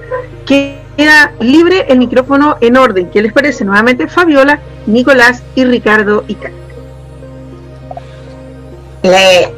Queda 0.47 1.33
libre 1.41 1.87
el 1.89 1.99
micrófono 1.99 2.57
en 2.61 2.77
orden. 2.77 3.11
¿Qué 3.11 3.23
les 3.23 3.33
parece? 3.33 3.65
Nuevamente 3.65 4.07
Fabiola, 4.07 4.61
Nicolás 4.87 5.43
y 5.55 5.65
Ricardo 5.65 6.25
y 6.29 6.37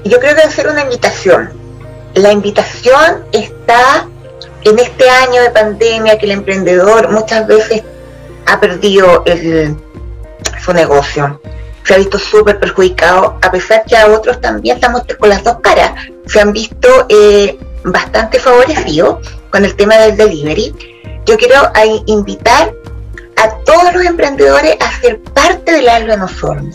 yo 0.05 0.19
creo 0.21 0.35
que 0.35 0.43
hacer 0.43 0.69
una 0.69 0.83
invitación. 0.83 1.51
La 2.15 2.33
invitación 2.33 3.25
está 3.33 4.09
en 4.63 4.79
este 4.79 5.09
año 5.11 5.43
de 5.43 5.51
pandemia 5.51 6.19
que 6.19 6.27
el 6.27 6.33
emprendedor 6.33 7.11
muchas 7.11 7.47
veces 7.47 7.83
ha 8.47 8.59
perdido 8.59 9.23
su 10.63 10.73
negocio 10.73 11.41
se 11.85 11.95
ha 11.95 11.99
visto 11.99 12.19
súper 12.19 12.59
perjudicado, 12.59 13.39
a 13.43 13.51
pesar 13.51 13.85
que 13.85 13.97
a 13.97 14.07
otros 14.09 14.41
también 14.41 14.77
estamos 14.77 15.03
con 15.19 15.29
las 15.29 15.45
dos 15.45 15.59
caras, 15.61 15.93
se 16.27 16.41
han 16.41 16.53
visto 16.53 17.07
eh, 17.09 17.59
bastante 17.85 18.39
favorecidos 18.39 19.19
con 19.51 19.65
el 19.65 19.75
tema 19.77 19.97
del 19.99 20.17
delivery. 20.17 20.75
Yo 21.27 21.37
quiero 21.37 21.71
invitar 22.07 22.73
a 23.37 23.51
todos 23.65 23.93
los 23.95 24.05
emprendedores 24.05 24.77
a 24.81 25.01
ser 25.01 25.21
parte 25.35 25.73
del 25.73 25.89
Alba 25.89 26.25
Osorno. 26.25 26.71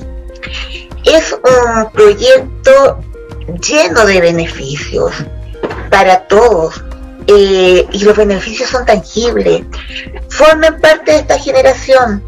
Es 1.05 1.33
un 1.33 1.91
proyecto 1.91 2.99
lleno 3.67 4.05
de 4.05 4.21
beneficios 4.21 5.11
para 5.89 6.27
todos 6.27 6.83
eh, 7.27 7.85
y 7.91 8.03
los 8.03 8.15
beneficios 8.15 8.69
son 8.69 8.85
tangibles. 8.85 9.63
Formen 10.29 10.79
parte 10.79 11.11
de 11.11 11.17
esta 11.19 11.39
generación 11.39 12.23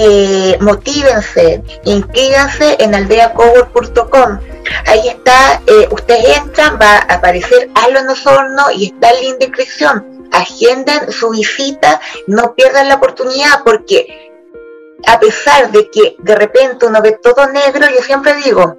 eh, 0.00 0.58
motívense, 0.60 1.62
inscríbanse 1.84 2.76
en 2.78 2.94
aldeacowork.com. 2.94 4.38
Ahí 4.86 5.08
está, 5.08 5.62
eh, 5.66 5.88
ustedes 5.90 6.36
entran, 6.38 6.78
va 6.80 6.98
a 6.98 7.14
aparecer 7.14 7.70
Algo 7.74 7.98
en 8.00 8.08
Osorno 8.08 8.70
y 8.74 8.86
está 8.86 9.10
el 9.10 9.20
link 9.22 9.36
inscripción. 9.40 10.28
Agenden 10.32 11.10
su 11.10 11.30
visita, 11.30 12.00
no 12.26 12.54
pierdan 12.54 12.88
la 12.88 12.96
oportunidad 12.96 13.62
porque 13.64 14.28
a 15.06 15.18
pesar 15.18 15.70
de 15.70 15.88
que 15.90 16.16
de 16.18 16.34
repente 16.34 16.86
uno 16.86 17.00
ve 17.00 17.18
todo 17.22 17.46
negro, 17.46 17.86
yo 17.94 18.02
siempre 18.02 18.34
digo 18.44 18.76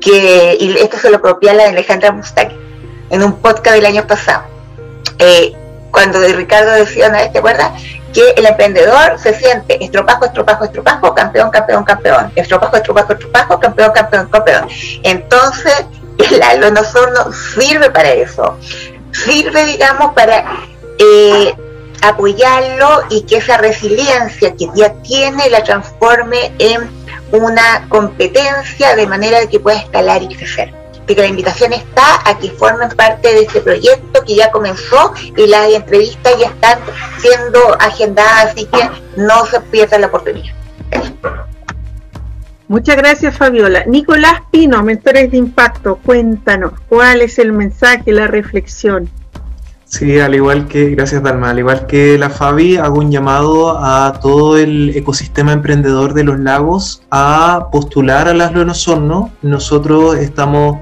que, 0.00 0.56
y 0.60 0.76
esto 0.78 0.98
se 0.98 1.10
lo 1.10 1.22
propia 1.22 1.54
la 1.54 1.66
Alejandra 1.66 2.12
Mustaki 2.12 2.56
en 3.10 3.22
un 3.22 3.40
podcast 3.40 3.76
del 3.76 3.86
año 3.86 4.06
pasado, 4.06 4.44
eh, 5.18 5.52
cuando 5.90 6.18
Ricardo 6.20 6.72
decía 6.72 7.10
vez, 7.10 7.32
¿te 7.32 7.38
acuerdas? 7.38 7.72
Que 8.12 8.30
el 8.36 8.46
emprendedor 8.46 9.18
se 9.18 9.34
siente 9.34 9.82
estropajo, 9.82 10.26
estropajo, 10.26 10.64
estropajo, 10.64 11.14
campeón, 11.14 11.50
campeón, 11.50 11.84
campeón, 11.84 12.32
estropajo, 12.36 12.76
estropajo, 12.76 13.12
estropajo, 13.12 13.60
campeón, 13.60 13.92
campeón, 13.92 14.28
campeón. 14.28 14.68
Entonces, 15.02 15.84
el 16.30 16.42
alono 16.42 16.82
sirve 17.32 17.90
para 17.90 18.12
eso, 18.12 18.58
sirve, 19.12 19.64
digamos, 19.64 20.12
para 20.14 20.44
eh, 20.98 21.54
apoyarlo 22.02 23.02
y 23.10 23.22
que 23.22 23.36
esa 23.36 23.56
resiliencia 23.56 24.54
que 24.54 24.68
ya 24.74 24.92
tiene 25.02 25.48
la 25.48 25.62
transforme 25.62 26.52
en 26.58 26.90
una 27.32 27.86
competencia 27.88 28.94
de 28.94 29.06
manera 29.06 29.46
que 29.46 29.60
pueda 29.60 29.78
escalar 29.78 30.22
y 30.22 30.28
crecer. 30.28 30.81
Que 31.06 31.14
la 31.14 31.26
invitación 31.26 31.72
está 31.72 32.28
a 32.28 32.38
que 32.38 32.50
formen 32.50 32.88
parte 32.90 33.28
de 33.28 33.42
este 33.42 33.60
proyecto 33.60 34.22
que 34.24 34.36
ya 34.36 34.50
comenzó 34.50 35.12
y 35.36 35.46
las 35.46 35.68
entrevistas 35.68 36.32
ya 36.38 36.46
están 36.46 36.78
siendo 37.18 37.58
agendadas, 37.80 38.52
así 38.52 38.66
que 38.66 38.90
no 39.16 39.44
se 39.46 39.60
pierda 39.60 39.98
la 39.98 40.06
oportunidad. 40.06 40.54
Muchas 42.68 42.96
gracias, 42.96 43.36
Fabiola. 43.36 43.84
Nicolás 43.86 44.40
Pino, 44.50 44.82
Mentores 44.82 45.30
de 45.30 45.36
Impacto, 45.36 45.96
cuéntanos, 45.96 46.72
¿cuál 46.88 47.20
es 47.20 47.38
el 47.38 47.52
mensaje, 47.52 48.12
la 48.12 48.28
reflexión? 48.28 49.10
Sí, 49.94 50.18
al 50.20 50.34
igual 50.34 50.68
que, 50.68 50.88
gracias 50.88 51.22
Dalma, 51.22 51.50
al 51.50 51.58
igual 51.58 51.86
que 51.86 52.16
la 52.16 52.30
Fabi, 52.30 52.78
hago 52.78 52.98
un 52.98 53.10
llamado 53.10 53.76
a 53.78 54.14
todo 54.22 54.56
el 54.56 54.88
ecosistema 54.96 55.52
emprendedor 55.52 56.14
de 56.14 56.24
los 56.24 56.40
lagos 56.40 57.02
a 57.10 57.68
postular 57.70 58.26
a 58.26 58.32
las 58.32 58.56
Osorno. 58.56 59.30
Nosotros 59.42 60.16
estamos, 60.16 60.78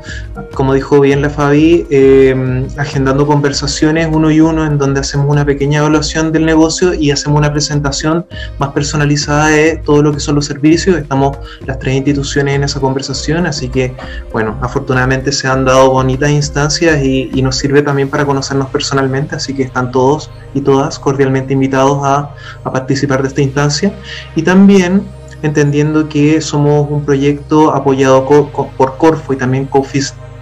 como 0.55 0.75
dijo 0.75 1.01
bien 1.01 1.23
la 1.23 1.29
Fabi, 1.29 1.89
eh, 1.91 2.69
agendando 2.77 3.27
conversaciones 3.27 4.09
uno 4.13 4.31
y 4.31 4.41
uno 4.41 4.65
en 4.65 4.79
donde 4.79 5.01
hacemos 5.01 5.27
una 5.29 5.45
pequeña 5.45 5.81
evaluación 5.81 6.31
del 6.31 6.47
negocio 6.47 6.95
y 6.95 7.11
hacemos 7.11 7.37
una 7.37 7.51
presentación 7.51 8.27
más 8.61 8.69
personalizada 8.69 9.49
de 9.49 9.79
todo 9.79 10.05
lo 10.05 10.13
que 10.13 10.21
son 10.21 10.37
los 10.37 10.47
servicios. 10.47 10.97
Estamos 10.97 11.37
las 11.67 11.81
tres 11.81 11.97
instituciones 11.97 12.55
en 12.55 12.63
esa 12.63 12.79
conversación, 12.79 13.49
así 13.49 13.71
que, 13.71 13.93
bueno, 14.33 14.57
afortunadamente 14.63 15.33
se 15.33 15.49
han 15.49 15.65
dado 15.65 15.91
bonitas 15.91 16.31
instancias 16.31 17.03
y, 17.03 17.29
y 17.35 17.43
nos 17.43 17.57
sirve 17.57 17.83
también 17.83 18.09
para 18.09 18.25
conocernos 18.25 18.69
personalmente 18.69 19.00
así 19.33 19.55
que 19.55 19.63
están 19.63 19.91
todos 19.91 20.31
y 20.55 20.61
todas 20.61 20.99
cordialmente 20.99 21.53
invitados 21.53 22.01
a, 22.03 22.35
participar 22.65 23.23
de 23.23 23.29
esta 23.29 23.41
instancia. 23.41 23.93
Y 24.37 24.43
también 24.43 25.03
entendiendo 25.43 26.09
que 26.09 26.41
somos 26.41 26.91
un 26.91 27.05
proyecto 27.05 27.73
apoyado 27.75 28.27
por 28.27 28.97
Corfo 28.99 29.33
y 29.33 29.37
también 29.37 29.69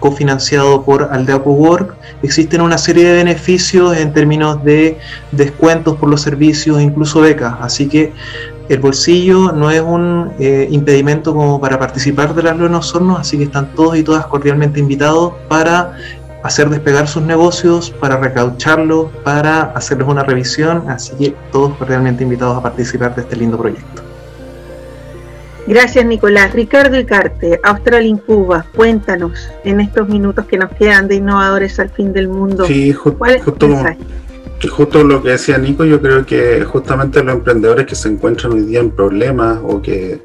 cofinanciado 0.01 0.83
por 0.83 1.09
Aldeaco 1.13 1.51
Work, 1.51 1.95
existen 2.23 2.61
una 2.61 2.79
serie 2.79 3.05
de 3.05 3.13
beneficios 3.15 3.97
en 3.97 4.13
términos 4.13 4.63
de 4.65 4.99
descuentos 5.33 5.97
por 5.97 6.09
los 6.09 6.21
servicios, 6.21 6.81
incluso 6.81 7.21
becas. 7.21 7.55
Así 7.61 7.89
que 7.89 8.13
el 8.69 8.81
bolsillo 8.81 9.53
no 9.53 9.71
es 9.71 9.81
un 9.81 10.33
eh, 10.39 10.69
impedimento 10.71 11.35
como 11.35 11.59
para 11.59 11.79
participar 11.79 12.35
de 12.35 12.43
las 12.43 12.57
Lunas 12.59 12.95
Hornos, 12.95 13.19
así 13.19 13.39
que 13.39 13.45
están 13.45 13.75
todos 13.75 13.97
y 13.97 14.03
todas 14.03 14.27
cordialmente 14.27 14.79
invitados 14.79 15.33
para 15.49 15.97
hacer 16.49 16.71
despegar 16.71 17.07
sus 17.07 17.23
negocios, 17.23 17.91
para 17.91 18.17
recaucharlos, 18.17 19.09
para 19.23 19.65
hacerles 19.75 20.09
una 20.09 20.25
revisión, 20.25 20.89
así 20.89 21.15
que 21.17 21.37
todos 21.53 21.79
realmente 21.81 22.25
invitados 22.25 22.57
a 22.57 22.63
participar 22.63 23.15
de 23.15 23.21
este 23.23 23.37
lindo 23.37 23.59
proyecto. 23.59 24.03
Gracias 25.67 26.07
Nicolás. 26.07 26.55
Ricardo 26.55 26.99
Icarte, 26.99 27.61
Australia 27.63 28.09
en 28.09 28.17
Cuba, 28.17 28.65
cuéntanos 28.75 29.51
en 29.65 29.81
estos 29.81 30.09
minutos 30.09 30.47
que 30.47 30.57
nos 30.57 30.71
quedan 30.73 31.07
de 31.07 31.17
innovadores 31.17 31.79
al 31.79 31.91
fin 31.91 32.15
del 32.15 32.29
mundo. 32.29 32.65
Sí, 32.65 32.95
justo, 32.95 33.69
justo 34.67 35.05
lo 35.05 35.23
que 35.23 35.31
decía 35.31 35.57
Nico, 35.57 35.85
yo 35.85 36.01
creo 36.01 36.27
que 36.27 36.65
justamente 36.65 37.23
los 37.23 37.35
emprendedores 37.35 37.87
que 37.87 37.95
se 37.95 38.09
encuentran 38.09 38.55
hoy 38.55 38.63
día 38.63 38.81
en 38.81 38.91
problemas 38.91 39.61
o 39.63 39.81
que, 39.81 40.23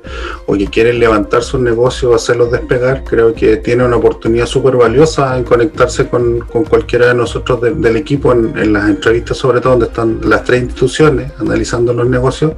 o 0.48 0.54
que 0.54 0.68
quieren 0.68 1.00
levantar 1.00 1.44
sus 1.44 1.62
negocios 1.62 2.12
o 2.12 2.16
hacerlos 2.16 2.52
despegar, 2.52 3.04
creo 3.04 3.36
que 3.36 3.58
tiene 3.58 3.86
una 3.86 3.98
oportunidad 3.98 4.48
súper 4.48 4.76
valiosa 4.76 5.38
en 5.38 5.44
conectarse 5.44 6.08
con, 6.08 6.40
cualquiera 6.68 7.10
de 7.10 7.14
nosotros 7.14 7.62
del 7.62 7.96
equipo 7.96 8.32
en, 8.32 8.74
las 8.74 8.90
entrevistas, 8.90 9.38
sobre 9.38 9.62
todo 9.62 9.74
donde 9.74 9.86
están 9.88 10.20
las 10.24 10.44
tres 10.44 10.64
instituciones 10.64 11.32
analizando 11.38 11.94
los 11.94 12.08
negocios. 12.08 12.54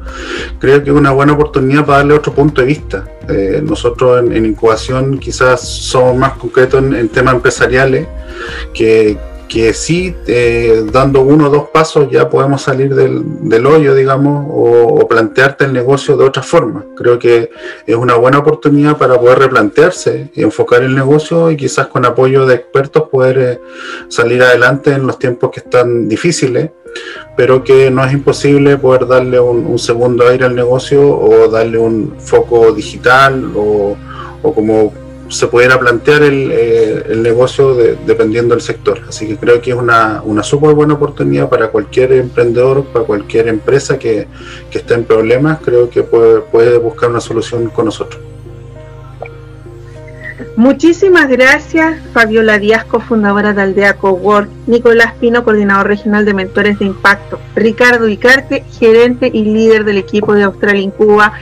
Creo 0.60 0.82
que 0.82 0.92
es 0.92 0.96
una 0.96 1.12
buena 1.12 1.34
oportunidad 1.34 1.86
para 1.86 1.98
darle 2.00 2.14
otro 2.14 2.34
punto 2.34 2.62
de 2.62 2.68
vista. 2.68 3.06
Eh, 3.28 3.62
nosotros 3.62 4.24
en, 4.32 4.46
incubación 4.46 5.18
quizás 5.18 5.62
somos 5.62 6.16
más 6.16 6.34
concretos 6.34 6.82
en, 6.82 6.94
en 6.94 7.10
temas 7.10 7.34
empresariales 7.34 8.08
que 8.74 9.18
que 9.48 9.74
sí, 9.74 10.16
eh, 10.28 10.84
dando 10.92 11.22
uno 11.22 11.48
o 11.48 11.50
dos 11.50 11.70
pasos 11.70 12.10
ya 12.10 12.30
podemos 12.30 12.62
salir 12.62 12.96
del, 12.96 13.66
hoyo, 13.66 13.94
digamos, 13.96 14.48
o, 14.50 15.08
plantearte 15.08 15.66
el 15.66 15.74
negocio 15.74 16.18
de 16.18 16.26
otra 16.26 16.42
forma. 16.42 16.86
Creo 16.96 17.20
que 17.20 17.52
es 17.86 17.96
una 17.96 18.16
buena 18.16 18.40
oportunidad 18.40 18.98
para 18.98 19.20
poder 19.20 19.40
replantearse 19.40 20.32
enfocar 20.36 20.84
el 20.84 20.96
negocio 20.96 21.52
y 21.52 21.58
quizás 21.58 21.88
con 21.88 22.06
apoyo 22.06 22.46
de 22.46 22.56
expertos 22.56 23.04
poder 23.10 23.38
eh, 23.38 23.62
salir 24.10 24.42
adelante 24.42 24.92
en 24.92 25.06
los 25.06 25.20
tiempos 25.20 25.52
que 25.52 25.60
están 25.60 26.10
difíciles, 26.10 26.72
pero 27.38 27.64
que 27.64 27.92
no 27.92 28.04
es 28.04 28.14
imposible 28.14 28.78
poder 28.78 29.08
darle 29.08 29.40
un, 29.40 29.78
segundo 29.78 30.28
aire 30.28 30.46
al 30.46 30.56
negocio 30.56 31.08
o 31.08 31.48
darle 31.50 31.78
un 31.78 32.16
foco 32.18 32.72
digital 32.72 33.52
o, 33.56 33.96
o 34.42 34.54
como 34.54 35.05
se 35.30 35.48
pudiera 35.48 35.80
plantear 35.80 36.24
el, 36.24 36.52
eh, 36.52 37.04
el 37.10 37.24
negocio 37.24 37.76
dependiendo 37.76 38.54
del 38.56 38.62
sector. 38.62 39.02
Así 39.08 39.28
que 39.28 39.38
creo 39.38 39.62
que 39.62 39.72
es 39.72 39.76
una, 39.76 40.22
una 40.24 40.44
súper 40.44 40.74
buena 40.74 40.94
oportunidad 40.96 41.50
para 41.50 41.70
cualquier 41.70 42.14
emprendedor, 42.14 42.86
para 42.86 43.06
cualquier 43.06 43.48
empresa 43.48 43.98
que, 43.98 44.28
que 44.70 44.80
esté 44.80 44.94
en 44.94 45.06
problemas, 45.06 45.60
creo 45.64 45.90
que 45.90 46.04
puede, 46.04 46.42
puede 46.42 46.78
buscar 46.78 47.10
una 47.10 47.22
solución 47.22 47.70
con 47.70 47.86
nosotros. 47.86 48.35
Muchísimas 50.58 51.28
gracias, 51.28 51.98
Fabiola 52.14 52.58
Díaz, 52.58 52.86
cofundadora 52.86 53.52
de 53.52 53.62
Aldea 53.62 53.96
Cowork, 53.96 54.50
Nicolás 54.68 55.14
Pino, 55.20 55.44
coordinador 55.44 55.88
regional 55.88 56.24
de 56.24 56.34
Mentores 56.34 56.80
de 56.80 56.86
Impacto, 56.86 57.40
Ricardo 57.56 58.08
Icarte, 58.08 58.64
gerente 58.80 59.30
y 59.34 59.44
líder 59.44 59.84
del 59.84 59.98
equipo 59.98 60.34
de 60.34 60.44
Australia 60.44 60.82
en 60.82 60.92
Cuba, 60.92 61.34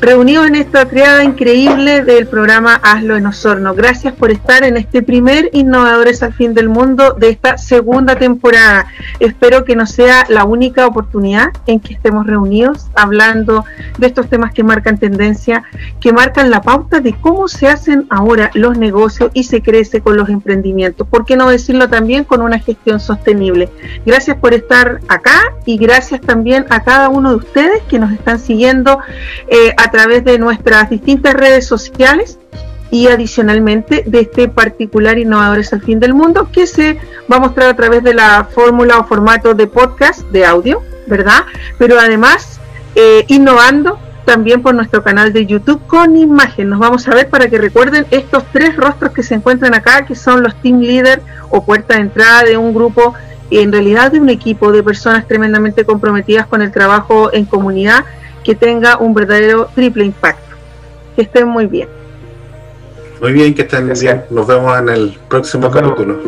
reunido 0.00 0.46
en 0.46 0.54
esta 0.54 0.86
triada 0.86 1.22
increíble 1.22 2.02
del 2.02 2.26
programa 2.26 2.80
Hazlo 2.82 3.16
en 3.16 3.26
Osorno. 3.26 3.74
Gracias 3.74 4.14
por 4.14 4.30
estar 4.30 4.64
en 4.64 4.78
este 4.78 5.02
primer 5.02 5.50
Innovadores 5.52 6.22
al 6.22 6.32
Fin 6.32 6.54
del 6.54 6.70
Mundo 6.70 7.12
de 7.12 7.28
esta 7.28 7.58
segunda 7.58 8.16
temporada. 8.16 8.86
Espero 9.20 9.66
que 9.66 9.76
no 9.76 9.84
sea 9.84 10.24
la 10.30 10.44
única 10.44 10.86
oportunidad 10.86 11.48
en 11.66 11.78
que 11.78 11.92
estemos 11.92 12.26
reunidos 12.26 12.86
hablando 12.94 13.66
de 13.98 14.06
estos 14.06 14.30
temas 14.30 14.54
que 14.54 14.64
marcan 14.64 14.96
tendencia, 14.96 15.62
que 16.00 16.14
marcan 16.14 16.50
la 16.50 16.62
pauta 16.62 17.00
de 17.00 17.12
cómo 17.12 17.48
se 17.48 17.68
hacen 17.68 18.06
ahora 18.08 18.50
los 18.62 18.78
negocios 18.78 19.30
y 19.34 19.44
se 19.44 19.60
crece 19.60 20.00
con 20.00 20.16
los 20.16 20.28
emprendimientos. 20.28 21.06
¿Por 21.06 21.26
qué 21.26 21.36
no 21.36 21.50
decirlo 21.50 21.88
también 21.88 22.24
con 22.24 22.40
una 22.40 22.58
gestión 22.58 23.00
sostenible? 23.00 23.68
Gracias 24.06 24.38
por 24.38 24.54
estar 24.54 25.00
acá 25.08 25.54
y 25.66 25.76
gracias 25.76 26.20
también 26.20 26.64
a 26.70 26.82
cada 26.82 27.10
uno 27.10 27.30
de 27.30 27.36
ustedes 27.36 27.82
que 27.88 27.98
nos 27.98 28.12
están 28.12 28.38
siguiendo 28.38 29.00
eh, 29.48 29.74
a 29.76 29.90
través 29.90 30.24
de 30.24 30.38
nuestras 30.38 30.88
distintas 30.88 31.34
redes 31.34 31.66
sociales 31.66 32.38
y 32.90 33.08
adicionalmente 33.08 34.04
de 34.06 34.20
este 34.20 34.48
particular 34.48 35.18
Innovadores 35.18 35.72
al 35.72 35.82
Fin 35.82 35.98
del 35.98 36.14
Mundo 36.14 36.48
que 36.52 36.66
se 36.66 36.98
va 37.30 37.36
a 37.36 37.40
mostrar 37.40 37.68
a 37.68 37.76
través 37.76 38.02
de 38.02 38.14
la 38.14 38.44
fórmula 38.44 38.98
o 38.98 39.04
formato 39.04 39.54
de 39.54 39.66
podcast 39.66 40.20
de 40.30 40.44
audio, 40.44 40.82
¿verdad? 41.06 41.44
Pero 41.78 41.98
además 41.98 42.60
eh, 42.94 43.24
innovando 43.28 43.98
también 44.24 44.62
por 44.62 44.74
nuestro 44.74 45.02
canal 45.02 45.32
de 45.32 45.46
YouTube 45.46 45.80
con 45.86 46.16
imagen. 46.16 46.68
Nos 46.68 46.78
vamos 46.78 47.06
a 47.08 47.14
ver 47.14 47.28
para 47.28 47.48
que 47.48 47.58
recuerden 47.58 48.06
estos 48.10 48.44
tres 48.52 48.76
rostros 48.76 49.12
que 49.12 49.22
se 49.22 49.34
encuentran 49.34 49.74
acá, 49.74 50.04
que 50.04 50.14
son 50.14 50.42
los 50.42 50.54
team 50.56 50.80
leader 50.80 51.20
o 51.50 51.64
puerta 51.64 51.94
de 51.94 52.00
entrada 52.00 52.44
de 52.44 52.56
un 52.56 52.74
grupo, 52.74 53.14
en 53.50 53.72
realidad 53.72 54.12
de 54.12 54.20
un 54.20 54.30
equipo 54.30 54.72
de 54.72 54.82
personas 54.82 55.28
tremendamente 55.28 55.84
comprometidas 55.84 56.46
con 56.46 56.62
el 56.62 56.72
trabajo 56.72 57.32
en 57.32 57.44
comunidad 57.44 58.04
que 58.44 58.54
tenga 58.54 58.98
un 58.98 59.14
verdadero 59.14 59.68
triple 59.74 60.04
impacto. 60.04 60.56
Que 61.16 61.22
estén 61.22 61.46
muy 61.46 61.66
bien. 61.66 61.88
Muy 63.20 63.32
bien, 63.32 63.54
que 63.54 63.62
estén 63.62 63.92
bien. 63.92 64.24
Nos 64.30 64.46
vemos 64.46 64.78
en 64.78 64.88
el 64.88 65.18
próximo 65.28 65.70
capítulo. 65.70 66.18